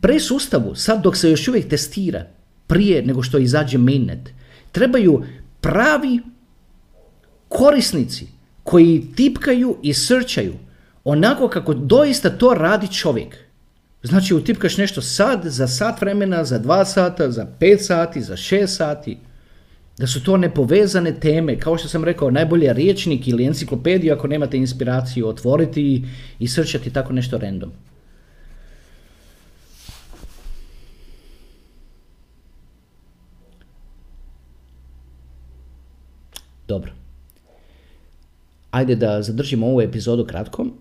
Pre 0.01 0.19
sustavu, 0.19 0.75
sad 0.75 1.03
dok 1.03 1.17
se 1.17 1.29
još 1.29 1.47
uvijek 1.47 1.69
testira, 1.69 2.25
prije 2.67 3.01
nego 3.05 3.23
što 3.23 3.37
izađe 3.37 3.77
mainnet, 3.77 4.29
trebaju 4.71 5.23
pravi 5.61 6.19
korisnici 7.47 8.27
koji 8.63 9.05
tipkaju 9.15 9.77
i 9.81 9.93
searchaju 9.93 10.53
onako 11.03 11.47
kako 11.47 11.73
doista 11.73 12.29
to 12.29 12.53
radi 12.53 12.93
čovjek. 12.93 13.37
Znači 14.03 14.33
utipkaš 14.33 14.77
nešto 14.77 15.01
sad, 15.01 15.41
za 15.43 15.67
sat 15.67 16.01
vremena, 16.01 16.43
za 16.43 16.57
dva 16.59 16.85
sata, 16.85 17.31
za 17.31 17.47
pet 17.59 17.85
sati, 17.85 18.21
za 18.21 18.37
šest 18.37 18.77
sati. 18.77 19.17
Da 19.99 20.07
su 20.07 20.23
to 20.23 20.37
nepovezane 20.37 21.11
teme, 21.19 21.57
kao 21.59 21.77
što 21.77 21.87
sam 21.87 22.03
rekao, 22.03 22.31
najbolje 22.31 22.73
riječnik 22.73 23.27
ili 23.27 23.45
enciklopediju 23.45 24.13
ako 24.13 24.27
nemate 24.27 24.57
inspiraciju 24.57 25.27
otvoriti 25.27 26.05
i, 26.39 26.47
srčati 26.47 26.93
tako 26.93 27.13
nešto 27.13 27.37
random. 27.37 27.71
Dobro 36.67 36.99
ajde 38.71 38.95
da 38.95 39.21
zadržimo 39.21 39.67
ovu 39.67 39.81
epizodu 39.81 40.25
kratkom. 40.25 40.73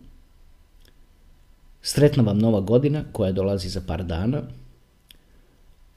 Sretna 1.82 2.22
vam 2.22 2.38
nova 2.38 2.60
godina 2.60 3.04
koja 3.12 3.32
dolazi 3.32 3.68
za 3.68 3.80
par 3.86 4.04
dana. 4.04 4.42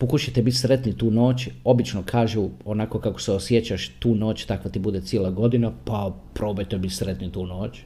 Pokušajte 0.01 0.41
biti 0.41 0.57
sretni 0.57 0.97
tu 0.97 1.11
noć. 1.11 1.47
Obično 1.63 2.03
kažu 2.05 2.49
onako 2.65 2.99
kako 2.99 3.21
se 3.21 3.31
osjećaš 3.31 3.89
tu 3.99 4.15
noć, 4.15 4.45
takva 4.45 4.71
ti 4.71 4.79
bude 4.79 5.01
cijela 5.01 5.29
godina, 5.29 5.71
pa 5.85 6.15
probajte 6.33 6.77
biti 6.77 6.93
sretni 6.93 7.31
tu 7.31 7.45
noć. 7.45 7.79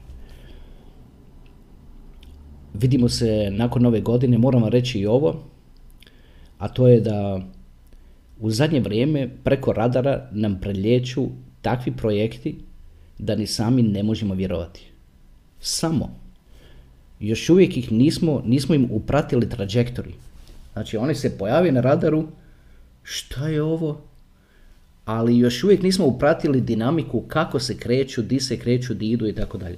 Vidimo 2.73 3.09
se 3.09 3.49
nakon 3.51 3.83
nove 3.83 4.01
godine, 4.01 4.37
moram 4.37 4.61
vam 4.61 4.71
reći 4.71 4.99
i 4.99 5.05
ovo, 5.05 5.43
a 6.57 6.67
to 6.67 6.87
je 6.87 7.01
da 7.01 7.41
u 8.39 8.51
zadnje 8.51 8.79
vrijeme 8.79 9.29
preko 9.43 9.73
radara 9.73 10.29
nam 10.31 10.59
prelječu 10.61 11.27
takvi 11.61 11.91
projekti 11.97 12.55
da 13.19 13.35
ni 13.35 13.47
sami 13.47 13.81
ne 13.81 14.03
možemo 14.03 14.33
vjerovati. 14.33 14.85
Samo. 15.59 16.09
Još 17.19 17.49
uvijek 17.49 17.77
ih 17.77 17.91
nismo, 17.91 18.41
nismo 18.45 18.75
im 18.75 18.87
upratili 18.91 19.49
trajektori. 19.49 20.13
Znači 20.75 20.97
oni 20.97 21.15
se 21.15 21.37
pojavi 21.37 21.71
na 21.71 21.81
radaru, 21.81 22.27
šta 23.03 23.47
je 23.47 23.63
ovo? 23.63 24.01
Ali 25.05 25.37
još 25.37 25.63
uvijek 25.63 25.81
nismo 25.81 26.05
upratili 26.05 26.61
dinamiku 26.61 27.21
kako 27.21 27.59
se 27.59 27.77
kreću, 27.77 28.21
di 28.21 28.39
se 28.39 28.59
kreću, 28.59 28.93
di 28.93 29.09
idu 29.11 29.27
i 29.27 29.35
tako 29.35 29.57
dalje. 29.57 29.77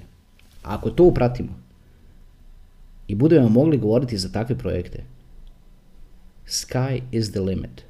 Ako 0.64 0.90
to 0.90 1.04
upratimo 1.04 1.60
i 3.08 3.16
budemo 3.16 3.50
mogli 3.50 3.78
govoriti 3.78 4.18
za 4.18 4.32
takve 4.32 4.58
projekte, 4.58 5.04
sky 6.48 7.02
is 7.12 7.32
the 7.32 7.40
limit. 7.40 7.82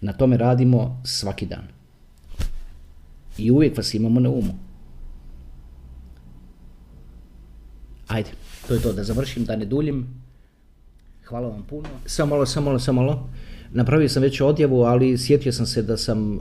Na 0.00 0.12
tome 0.12 0.36
radimo 0.36 1.02
svaki 1.04 1.46
dan. 1.46 1.68
I 3.38 3.50
uvijek 3.50 3.76
vas 3.76 3.94
imamo 3.94 4.20
na 4.20 4.30
umu. 4.30 4.54
Ajde, 8.08 8.30
to 8.68 8.74
je 8.74 8.82
to, 8.82 8.92
da 8.92 9.04
završim, 9.04 9.44
da 9.44 9.56
ne 9.56 9.64
duljim. 9.64 10.21
Hvala 11.24 11.48
vam 11.48 11.62
puno. 11.62 11.88
Samo 12.06 12.30
malo, 12.30 12.46
samo 12.46 12.64
malo, 12.66 12.78
samo 12.78 13.02
malo. 13.02 13.28
Napravio 13.72 14.08
sam 14.08 14.22
već 14.22 14.40
odjavu, 14.40 14.82
ali 14.82 15.18
sjetio 15.18 15.52
sam 15.52 15.66
se 15.66 15.82
da 15.82 15.96
sam 15.96 16.38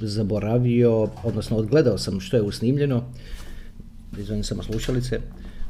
zaboravio, 0.00 1.08
odnosno 1.24 1.56
odgledao 1.56 1.98
sam 1.98 2.20
što 2.20 2.36
je 2.36 2.42
usnimljeno. 2.42 3.04
Izvonim 4.18 4.44
samo 4.44 4.62
slušalice. 4.62 5.20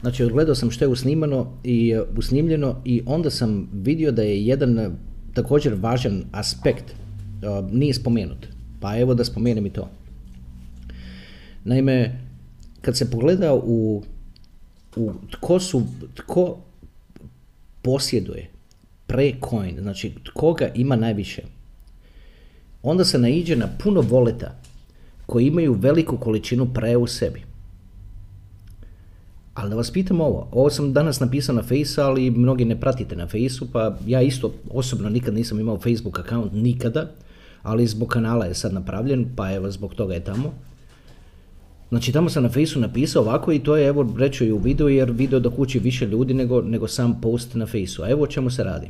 Znači, 0.01 0.25
odgledao 0.25 0.55
sam 0.55 0.71
što 0.71 0.85
je 0.85 0.88
usnimano 0.88 1.53
i 1.64 1.97
usnimljeno 2.16 2.83
i 2.85 3.03
onda 3.07 3.31
sam 3.31 3.68
vidio 3.73 4.12
da 4.12 4.23
je 4.23 4.47
jedan 4.47 4.97
također 5.35 5.75
važan 5.75 6.25
aspekt 6.33 6.85
nije 7.71 7.94
spomenut. 7.94 8.47
Pa 8.81 8.99
evo 8.99 9.14
da 9.14 9.25
spomenem 9.25 9.66
i 9.66 9.71
to. 9.71 9.90
Naime, 11.64 12.21
kad 12.81 12.97
se 12.97 13.11
pogleda 13.11 13.55
u, 13.55 14.03
u 14.97 15.12
tko 15.31 15.61
su, 15.61 15.83
tko 16.14 16.59
posjeduje 17.83 18.51
pre-coin, 19.07 19.81
znači 19.81 20.14
koga 20.35 20.69
ima 20.75 20.97
najviše, 20.97 21.43
onda 22.83 23.05
se 23.05 23.19
naiđe 23.19 23.57
na 23.57 23.69
puno 23.83 24.01
voleta 24.01 24.55
koji 25.27 25.47
imaju 25.47 25.73
veliku 25.73 26.17
količinu 26.17 26.75
pre 26.75 26.97
u 26.97 27.07
sebi. 27.07 27.43
Ali 29.55 29.71
da 29.71 29.77
vas 29.77 29.91
pitam 29.91 30.21
ovo, 30.21 30.49
ovo 30.53 30.71
sam 30.71 30.93
danas 30.93 31.21
napisao 31.21 31.55
na 31.55 31.62
Face, 31.62 32.01
ali 32.01 32.31
mnogi 32.31 32.64
ne 32.64 32.81
pratite 32.81 33.17
na 33.17 33.27
Faceu, 33.27 33.69
pa 33.73 33.97
ja 34.07 34.23
isto 34.23 34.53
osobno 34.71 35.09
nikad 35.09 35.35
nisam 35.35 35.61
imao 35.61 35.79
Facebook 35.79 36.19
account, 36.19 36.53
nikada, 36.53 37.11
ali 37.62 37.87
zbog 37.87 38.09
kanala 38.09 38.47
je 38.47 38.55
sad 38.55 38.73
napravljen, 38.73 39.27
pa 39.37 39.53
evo 39.53 39.71
zbog 39.71 39.95
toga 39.95 40.14
je 40.14 40.25
tamo. 40.25 40.55
Znači 41.88 42.12
tamo 42.12 42.31
sam 42.31 42.42
na 42.42 42.48
Faceu 42.48 42.81
napisao 42.81 43.22
ovako 43.22 43.53
i 43.53 43.59
to 43.59 43.77
je 43.77 43.87
evo 43.87 44.14
reću 44.18 44.44
i 44.44 44.53
u 44.53 44.59
videu 44.59 44.88
jer 44.88 45.11
video 45.11 45.40
dok 45.40 45.59
uči 45.59 45.79
više 45.79 46.07
ljudi 46.07 46.35
nego, 46.35 46.62
nego 46.62 46.88
sam 46.88 47.20
post 47.20 47.55
na 47.55 47.66
Faceu. 47.66 48.05
A 48.05 48.11
evo 48.11 48.22
o 48.22 48.27
čemu 48.27 48.51
se 48.51 48.64
radi. 48.64 48.87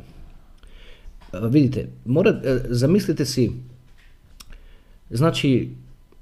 E, 1.33 1.37
vidite, 1.49 1.87
mora, 2.05 2.41
e, 2.43 2.59
zamislite 2.69 3.25
si, 3.25 3.51
znači 5.09 5.69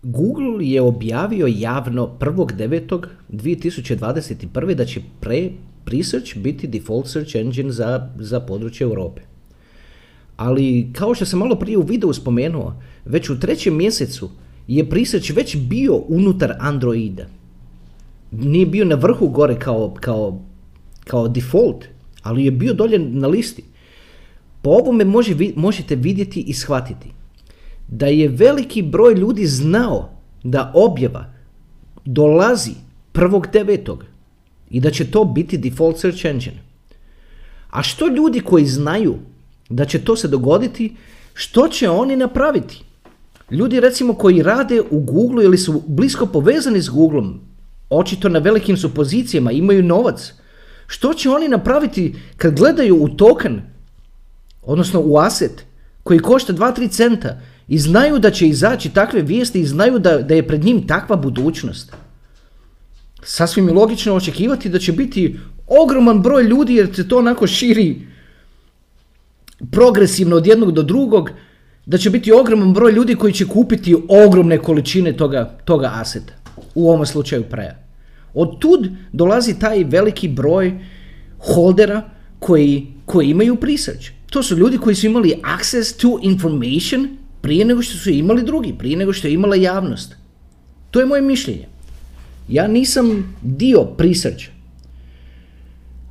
Google 0.04 0.68
je 0.68 0.82
objavio 0.82 1.48
javno 1.48 2.10
1.9.2021. 2.20 4.74
da 4.74 4.86
će 4.86 5.02
pre 5.20 5.50
Presearch 5.86 6.38
biti 6.38 6.68
default 6.68 7.08
search 7.08 7.36
engine 7.36 7.72
za, 7.72 8.10
za 8.20 8.40
područje 8.40 8.86
Europe. 8.86 9.22
Ali 10.38 10.90
kao 10.94 11.16
što 11.16 11.26
sam 11.26 11.40
malo 11.40 11.56
prije 11.56 11.78
u 11.78 11.82
videu 11.82 12.14
spomenuo, 12.14 12.82
već 13.06 13.30
u 13.30 13.40
trećem 13.40 13.78
mjesecu 13.78 14.30
je 14.68 14.90
Presearch 14.90 15.36
već 15.36 15.58
bio 15.58 15.96
unutar 15.96 16.54
Androida. 16.60 17.26
Nije 18.32 18.66
bio 18.66 18.86
na 18.86 18.96
vrhu 18.96 19.28
gore 19.28 19.60
kao, 19.60 19.94
kao, 20.00 20.42
kao 21.06 21.28
default, 21.28 21.86
ali 22.24 22.46
je 22.46 22.52
bio 22.52 22.74
dolje 22.74 23.00
na 23.00 23.28
listi. 23.28 23.64
Po 24.62 24.70
ovome 24.70 25.06
može, 25.06 25.36
možete 25.56 25.96
vidjeti 25.96 26.42
i 26.42 26.54
shvatiti 26.54 27.08
da 27.88 28.08
je 28.08 28.28
veliki 28.28 28.82
broj 28.82 29.14
ljudi 29.14 29.46
znao 29.46 30.10
da 30.44 30.72
objava 30.76 31.34
dolazi 32.06 32.72
prvog 33.12 33.48
devetog 33.54 34.06
i 34.70 34.80
da 34.80 34.92
će 34.92 35.12
to 35.12 35.26
biti 35.26 35.58
default 35.58 36.00
search 36.00 36.26
engine. 36.26 36.64
A 37.70 37.84
što 37.84 38.08
ljudi 38.08 38.40
koji 38.40 38.66
znaju 38.66 39.16
da 39.70 39.86
će 39.86 40.00
to 40.00 40.16
se 40.16 40.28
dogoditi, 40.28 40.96
što 41.34 41.68
će 41.68 41.90
oni 41.90 42.16
napraviti? 42.16 42.84
Ljudi 43.52 43.80
recimo 43.80 44.14
koji 44.14 44.44
rade 44.44 44.82
u 44.90 45.00
Google 45.00 45.46
ili 45.46 45.58
su 45.58 45.84
blisko 45.88 46.26
povezani 46.26 46.82
s 46.82 46.90
Googleom, 46.90 47.40
očito 47.90 48.30
na 48.30 48.40
velikim 48.40 48.78
su 48.78 48.94
pozicijama, 48.94 49.52
imaju 49.52 49.84
novac. 49.84 50.34
Što 50.88 51.14
će 51.14 51.30
oni 51.30 51.48
napraviti 51.48 52.16
kad 52.38 52.56
gledaju 52.56 53.04
u 53.04 53.10
token, 53.10 53.62
odnosno 54.62 55.02
u 55.06 55.18
asset, 55.18 55.66
koji 56.04 56.20
košta 56.20 56.54
2-3 56.54 56.92
centa 56.92 57.42
i 57.68 57.80
znaju 57.80 58.20
da 58.20 58.32
će 58.32 58.48
izaći 58.48 58.90
takve 58.90 59.22
vijesti 59.22 59.60
i 59.60 59.66
znaju 59.66 60.00
da, 60.00 60.18
da 60.18 60.36
je 60.36 60.48
pred 60.48 60.64
njim 60.64 60.88
takva 60.88 61.16
budućnost. 61.16 61.94
Sasvim 63.24 63.68
je 63.68 63.74
logično 63.74 64.16
očekivati 64.16 64.70
da 64.70 64.80
će 64.80 64.92
biti 64.92 65.40
ogroman 65.68 66.22
broj 66.22 66.44
ljudi 66.44 66.76
jer 66.76 66.96
se 66.96 67.08
to 67.08 67.18
onako 67.18 67.48
širi 67.48 68.08
progresivno 69.72 70.36
od 70.36 70.48
jednog 70.48 70.72
do 70.72 70.84
drugog, 70.84 71.32
da 71.88 71.98
će 71.98 72.10
biti 72.10 72.32
ogroman 72.32 72.74
broj 72.74 72.92
ljudi 72.92 73.16
koji 73.16 73.34
će 73.34 73.46
kupiti 73.46 73.96
ogromne 74.26 74.58
količine 74.58 75.14
toga, 75.18 75.58
toga 75.66 75.92
aseta, 75.94 76.34
u 76.76 76.90
ovom 76.90 77.06
slučaju 77.06 77.44
preja. 77.44 77.78
Od 78.34 78.60
tud 78.60 78.90
dolazi 79.12 79.60
taj 79.60 79.84
veliki 79.84 80.28
broj 80.28 80.80
holdera 81.40 82.10
koji, 82.40 82.88
koji 83.06 83.30
imaju 83.30 83.56
prisreć. 83.56 84.12
To 84.30 84.44
su 84.44 84.58
ljudi 84.58 84.78
koji 84.78 84.96
su 84.96 85.06
imali 85.06 85.40
access 85.44 85.98
to 85.98 86.20
information 86.22 87.08
prije 87.42 87.66
nego 87.66 87.82
što 87.82 87.98
su 87.98 88.10
imali 88.10 88.44
drugi, 88.44 88.74
prije 88.80 88.98
nego 88.98 89.14
što 89.14 89.28
je 89.28 89.34
imala 89.34 89.56
javnost. 89.56 90.16
To 90.92 91.00
je 91.00 91.06
moje 91.06 91.22
mišljenje. 91.22 91.68
Ja 92.50 92.68
nisam 92.68 93.36
dio 93.42 93.84
prisrća. 93.84 94.57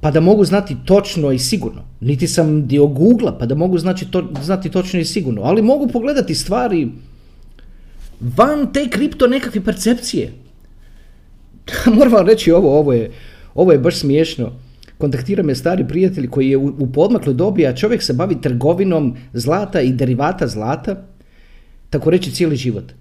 Pa 0.00 0.10
da 0.10 0.20
mogu 0.20 0.44
znati 0.44 0.76
točno 0.84 1.32
i 1.32 1.38
sigurno. 1.38 1.82
Niti 2.00 2.28
sam 2.28 2.66
dio 2.66 2.86
Google 2.86 3.38
pa 3.38 3.46
da 3.46 3.54
mogu 3.54 3.78
znači 3.78 4.10
to, 4.10 4.28
znati 4.42 4.70
točno 4.70 5.00
i 5.00 5.04
sigurno. 5.04 5.42
Ali 5.42 5.62
mogu 5.62 5.88
pogledati 5.88 6.34
stvari 6.34 6.88
van 8.20 8.72
te 8.72 8.88
kripto 8.90 9.26
nekakve 9.26 9.64
percepcije. 9.64 10.32
Moram 11.96 12.12
vam 12.12 12.26
reći 12.26 12.52
ovo, 12.52 12.78
ovo 12.78 12.92
je, 12.92 13.10
ovo 13.54 13.72
je 13.72 13.78
baš 13.78 13.96
smiješno. 13.96 14.52
Kontaktira 14.98 15.42
me 15.42 15.54
stari 15.54 15.88
prijatelj 15.88 16.30
koji 16.30 16.50
je 16.50 16.56
u, 16.56 16.66
u 16.78 16.92
podmakloj 16.92 17.34
dobi, 17.34 17.66
a 17.66 17.76
čovjek 17.76 18.02
se 18.02 18.12
bavi 18.12 18.40
trgovinom 18.40 19.16
zlata 19.32 19.80
i 19.80 19.92
derivata 19.92 20.46
zlata 20.46 21.02
tako 21.90 22.10
reći 22.10 22.30
cijeli 22.30 22.56
život. 22.56 22.92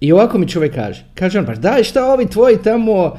I 0.00 0.12
ovako 0.12 0.38
mi 0.38 0.48
čovjek 0.48 0.74
kaže, 0.74 1.04
kaže 1.14 1.38
on 1.38 1.46
pa 1.46 1.54
daj 1.54 1.84
šta 1.84 2.12
ovi 2.12 2.26
tvoji 2.26 2.56
tamo 2.64 3.18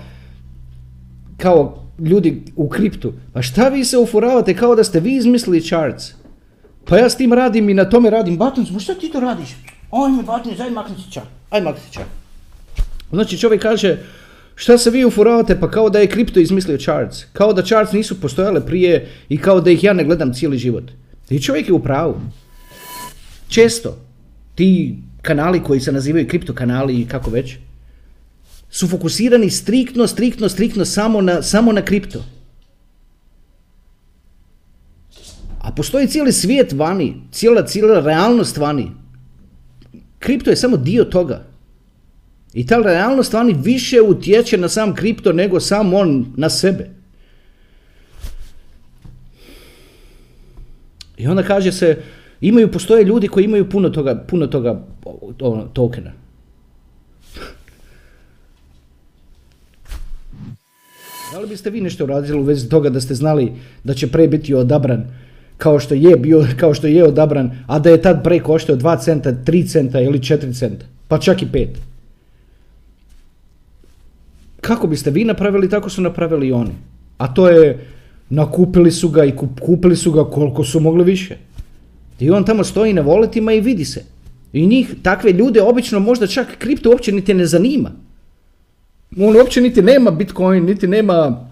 kao 1.37 1.88
ljudi 1.99 2.41
u 2.55 2.69
kriptu, 2.69 3.13
pa 3.33 3.41
šta 3.41 3.69
vi 3.69 3.85
se 3.85 3.97
uforavate 3.97 4.55
kao 4.55 4.75
da 4.75 4.83
ste 4.83 4.99
vi 4.99 5.15
izmislili 5.15 5.61
charts? 5.61 6.13
Pa 6.85 6.97
ja 6.97 7.09
s 7.09 7.17
tim 7.17 7.33
radim 7.33 7.69
i 7.69 7.73
na 7.73 7.89
tome 7.89 8.09
radim 8.09 8.37
buttons, 8.37 8.73
pa 8.73 8.79
šta 8.79 8.93
ti 8.95 9.09
to 9.11 9.19
radiš? 9.19 9.49
Ajme 9.91 10.23
buttons, 10.23 10.59
aj 10.59 10.71
makni 10.71 10.95
čar, 11.11 11.23
aj 11.49 11.61
makni 11.61 11.91
čar. 11.91 12.03
Znači 13.11 13.37
čovjek 13.37 13.61
kaže, 13.61 13.97
šta 14.55 14.77
se 14.77 14.89
vi 14.89 15.05
uforavate, 15.05 15.59
pa 15.59 15.71
kao 15.71 15.89
da 15.89 15.99
je 15.99 16.07
kripto 16.07 16.39
izmislio 16.39 16.77
charts, 16.77 17.25
kao 17.33 17.53
da 17.53 17.61
charts 17.61 17.93
nisu 17.93 18.21
postojale 18.21 18.65
prije 18.65 19.07
i 19.29 19.37
kao 19.37 19.61
da 19.61 19.71
ih 19.71 19.83
ja 19.83 19.93
ne 19.93 20.03
gledam 20.03 20.33
cijeli 20.33 20.57
život. 20.57 20.83
I 21.29 21.41
čovjek 21.41 21.67
je 21.67 21.73
u 21.73 21.79
pravu. 21.79 22.15
Često, 23.47 23.97
ti 24.55 24.97
kanali 25.21 25.63
koji 25.63 25.79
se 25.79 25.91
nazivaju 25.91 26.27
kripto 26.27 26.53
kanali 26.53 27.01
i 27.01 27.05
kako 27.05 27.31
već, 27.31 27.57
su 28.69 28.87
fokusirani 28.87 29.49
striktno, 29.49 30.07
striktno, 30.07 30.49
striktno 30.49 30.85
samo 30.85 31.21
na, 31.21 31.41
samo 31.41 31.71
na 31.71 31.81
kripto. 31.81 32.23
A 35.59 35.71
postoji 35.71 36.07
cijeli 36.07 36.31
svijet 36.31 36.73
vani, 36.73 37.21
cijela, 37.31 37.65
cijela 37.65 37.99
realnost 37.99 38.57
vani. 38.57 38.91
Kripto 40.19 40.49
je 40.49 40.55
samo 40.55 40.77
dio 40.77 41.03
toga. 41.03 41.45
I 42.53 42.67
ta 42.67 42.77
realnost 42.77 43.33
vani 43.33 43.55
više 43.63 44.01
utječe 44.01 44.57
na 44.57 44.69
sam 44.69 44.95
kripto 44.95 45.33
nego 45.33 45.59
sam 45.59 45.93
on 45.93 46.33
na 46.37 46.49
sebe. 46.49 46.89
I 51.17 51.27
onda 51.27 51.43
kaže 51.43 51.71
se, 51.71 51.97
Imaju, 52.41 52.71
postoje 52.71 53.03
ljudi 53.03 53.27
koji 53.27 53.45
imaju 53.45 53.69
puno 53.69 53.89
toga, 53.89 54.15
puno 54.15 54.47
toga 54.47 54.81
ono, 55.41 55.63
tokena. 55.73 56.11
Da 61.31 61.39
li 61.39 61.47
biste 61.47 61.69
vi 61.69 61.81
nešto 61.81 62.03
uradili 62.03 62.39
u 62.39 62.43
vezi 62.43 62.69
toga 62.69 62.89
da 62.89 63.01
ste 63.01 63.15
znali 63.15 63.51
da 63.83 63.93
će 63.93 64.07
pre 64.07 64.27
biti 64.27 64.53
odabran 64.53 65.05
kao 65.57 65.79
što 65.79 65.93
je 65.93 66.17
bio, 66.17 66.47
kao 66.59 66.73
što 66.73 66.87
je 66.87 67.03
odabran, 67.03 67.51
a 67.67 67.79
da 67.79 67.89
je 67.89 68.01
tad 68.01 68.23
pre 68.23 68.39
koštao 68.39 68.75
2 68.75 69.03
centa, 69.03 69.31
3 69.31 69.71
centa 69.71 70.01
ili 70.01 70.19
4 70.19 70.59
centa, 70.59 70.85
pa 71.07 71.17
čak 71.17 71.41
i 71.41 71.45
5. 71.45 71.67
Kako 74.61 74.87
biste 74.87 75.11
vi 75.11 75.23
napravili, 75.23 75.69
tako 75.69 75.89
su 75.89 76.01
napravili 76.01 76.47
i 76.47 76.51
oni. 76.51 76.71
A 77.17 77.33
to 77.33 77.49
je, 77.49 77.87
nakupili 78.29 78.91
su 78.91 79.09
ga 79.09 79.25
i 79.25 79.33
kupili 79.59 79.95
su 79.95 80.11
ga 80.11 80.25
koliko 80.25 80.63
su 80.63 80.79
mogli 80.79 81.03
više. 81.03 81.37
I 82.19 82.31
on 82.31 82.45
tamo 82.45 82.63
stoji 82.63 82.93
na 82.93 83.01
voletima 83.01 83.53
i 83.53 83.61
vidi 83.61 83.85
se. 83.85 84.03
I 84.53 84.67
njih, 84.67 84.95
takve 85.03 85.31
ljude, 85.31 85.61
obično 85.61 85.99
možda 85.99 86.27
čak 86.27 86.47
kripto 86.57 86.89
uopće 86.89 87.11
niti 87.11 87.33
ne 87.33 87.45
zanima. 87.45 87.91
On 89.17 89.35
uopće 89.35 89.61
niti 89.61 89.81
nema 89.81 90.11
Bitcoin, 90.11 90.65
niti 90.65 90.87
nema 90.87 91.47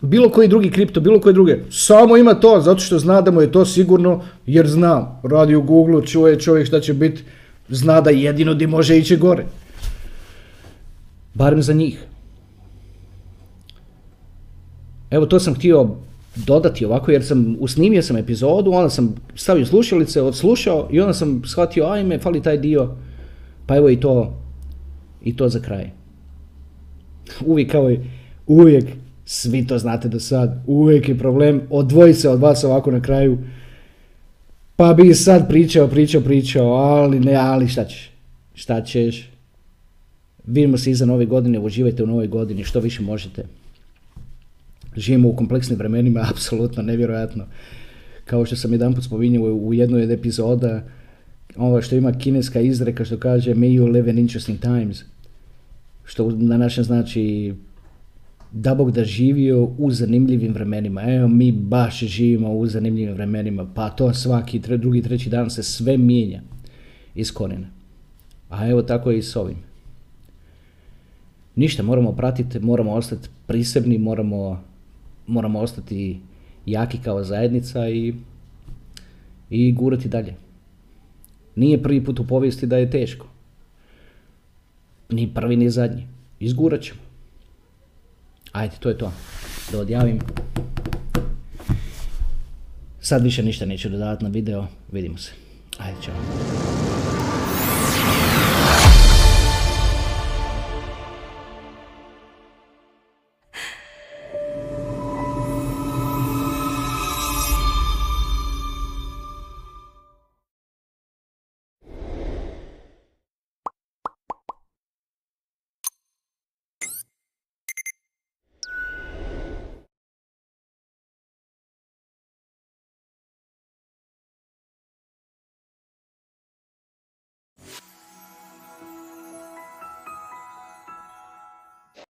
bilo 0.00 0.28
koji 0.28 0.48
drugi 0.48 0.70
kripto, 0.70 1.00
bilo 1.00 1.20
koje 1.20 1.32
druge. 1.32 1.58
Samo 1.70 2.16
ima 2.16 2.34
to, 2.34 2.60
zato 2.60 2.80
što 2.80 2.98
zna 2.98 3.20
da 3.20 3.30
mu 3.30 3.40
je 3.40 3.52
to 3.52 3.64
sigurno, 3.64 4.22
jer 4.46 4.66
zna. 4.66 5.20
Radi 5.22 5.54
u 5.54 5.62
Google, 5.62 6.06
čuje 6.06 6.40
čovjek 6.40 6.66
šta 6.66 6.80
će 6.80 6.94
biti, 6.94 7.22
zna 7.68 8.00
da 8.00 8.10
jedino 8.10 8.54
di 8.54 8.66
može 8.66 8.98
ići 8.98 9.16
gore. 9.16 9.46
Barem 11.34 11.62
za 11.62 11.72
njih. 11.72 12.04
Evo 15.10 15.26
to 15.26 15.40
sam 15.40 15.54
htio 15.54 15.88
dodati 16.36 16.84
ovako 16.84 17.10
jer 17.10 17.24
sam 17.24 17.56
usnimio 17.60 18.02
sam 18.02 18.16
epizodu, 18.16 18.70
onda 18.70 18.90
sam 18.90 19.14
stavio 19.34 19.66
slušalice, 19.66 20.22
odslušao 20.22 20.88
i 20.92 21.00
onda 21.00 21.14
sam 21.14 21.42
shvatio 21.44 21.86
ajme, 21.86 22.18
fali 22.18 22.42
taj 22.42 22.58
dio, 22.58 22.90
pa 23.66 23.76
evo 23.76 23.90
i 23.90 24.00
to, 24.00 24.36
i 25.22 25.36
to 25.36 25.48
za 25.48 25.60
kraj. 25.60 25.97
Uvijek 27.46 27.70
kao 27.70 27.90
i 27.90 27.98
uvijek, 28.46 28.84
svi 29.24 29.66
to 29.66 29.78
znate 29.78 30.08
do 30.08 30.20
sad, 30.20 30.62
uvijek 30.66 31.08
je 31.08 31.18
problem 31.18 31.62
odvoji 31.70 32.14
se 32.14 32.28
od 32.28 32.40
vas 32.40 32.64
ovako 32.64 32.90
na 32.90 33.02
kraju, 33.02 33.38
pa 34.76 34.94
bi 34.94 35.14
sad 35.14 35.48
pričao, 35.48 35.88
pričao, 35.88 36.20
pričao, 36.20 36.66
ali 36.66 37.20
ne, 37.20 37.34
ali 37.34 37.68
šta 37.68 37.84
ćeš, 37.84 38.10
šta 38.54 38.84
ćeš, 38.84 39.30
Vidimo 40.48 40.78
se 40.78 40.90
iza 40.90 41.06
nove 41.06 41.26
godine, 41.26 41.58
uživajte 41.58 42.02
u 42.02 42.06
novoj 42.06 42.26
godini 42.26 42.64
što 42.64 42.80
više 42.80 43.02
možete. 43.02 43.44
Živimo 44.96 45.28
u 45.28 45.36
kompleksnim 45.36 45.78
vremenima, 45.78 46.26
apsolutno 46.30 46.82
nevjerojatno. 46.82 47.44
Kao 48.24 48.46
što 48.46 48.56
sam 48.56 48.72
jedan 48.72 48.94
put 48.94 49.04
spominjao 49.04 49.42
u 49.42 49.74
jednoj 49.74 50.02
od 50.02 50.10
epizoda, 50.10 50.84
ovo 51.56 51.82
što 51.82 51.96
ima 51.96 52.12
kineska 52.12 52.60
izreka 52.60 53.04
što 53.04 53.16
kaže 53.16 53.54
may 53.54 53.80
you 53.80 53.92
live 53.92 54.10
in 54.10 54.18
interesting 54.18 54.60
times. 54.60 55.04
Što 56.08 56.30
na 56.30 56.56
našem 56.56 56.84
znači 56.84 57.54
da 58.52 58.74
Bog 58.74 58.90
da 58.90 59.04
živio 59.04 59.68
u 59.78 59.90
zanimljivim 59.90 60.52
vremenima. 60.52 61.02
Evo 61.02 61.28
mi 61.28 61.52
baš 61.52 61.98
živimo 61.98 62.52
u 62.52 62.66
zanimljivim 62.66 63.14
vremenima, 63.14 63.66
pa 63.74 63.90
to 63.90 64.14
svaki 64.14 64.58
drugi, 64.58 65.02
treći 65.02 65.30
dan 65.30 65.50
se 65.50 65.62
sve 65.62 65.96
mijenja 65.96 66.40
iz 67.14 67.32
korijena. 67.32 67.66
A 68.48 68.68
evo 68.68 68.82
tako 68.82 69.10
i 69.10 69.22
s 69.22 69.36
ovim. 69.36 69.56
Ništa, 71.56 71.82
moramo 71.82 72.12
pratiti, 72.12 72.60
moramo 72.60 72.92
ostati 72.92 73.28
prisebni, 73.46 73.98
moramo, 73.98 74.62
moramo 75.26 75.60
ostati 75.60 76.20
jaki 76.66 76.98
kao 76.98 77.24
zajednica 77.24 77.88
i, 77.88 78.14
i 79.50 79.72
gurati 79.72 80.08
dalje. 80.08 80.34
Nije 81.56 81.82
prvi 81.82 82.04
put 82.04 82.20
u 82.20 82.26
povijesti 82.26 82.66
da 82.66 82.76
je 82.76 82.90
teško. 82.90 83.26
Ni 85.08 85.34
prvi, 85.34 85.56
ni 85.56 85.70
zadnji. 85.70 86.06
Izgurat 86.40 86.82
ćemo. 86.82 87.00
Ajde, 88.52 88.76
to 88.80 88.88
je 88.88 88.98
to. 88.98 89.12
Da 89.72 89.80
odjavim. 89.80 90.18
Sad 93.00 93.22
više 93.22 93.42
ništa 93.42 93.66
neću 93.66 93.88
dodavati 93.88 94.24
na 94.24 94.30
video. 94.30 94.66
Vidimo 94.92 95.18
se. 95.18 95.32
Ajde, 95.78 95.98
čao. 96.02 96.67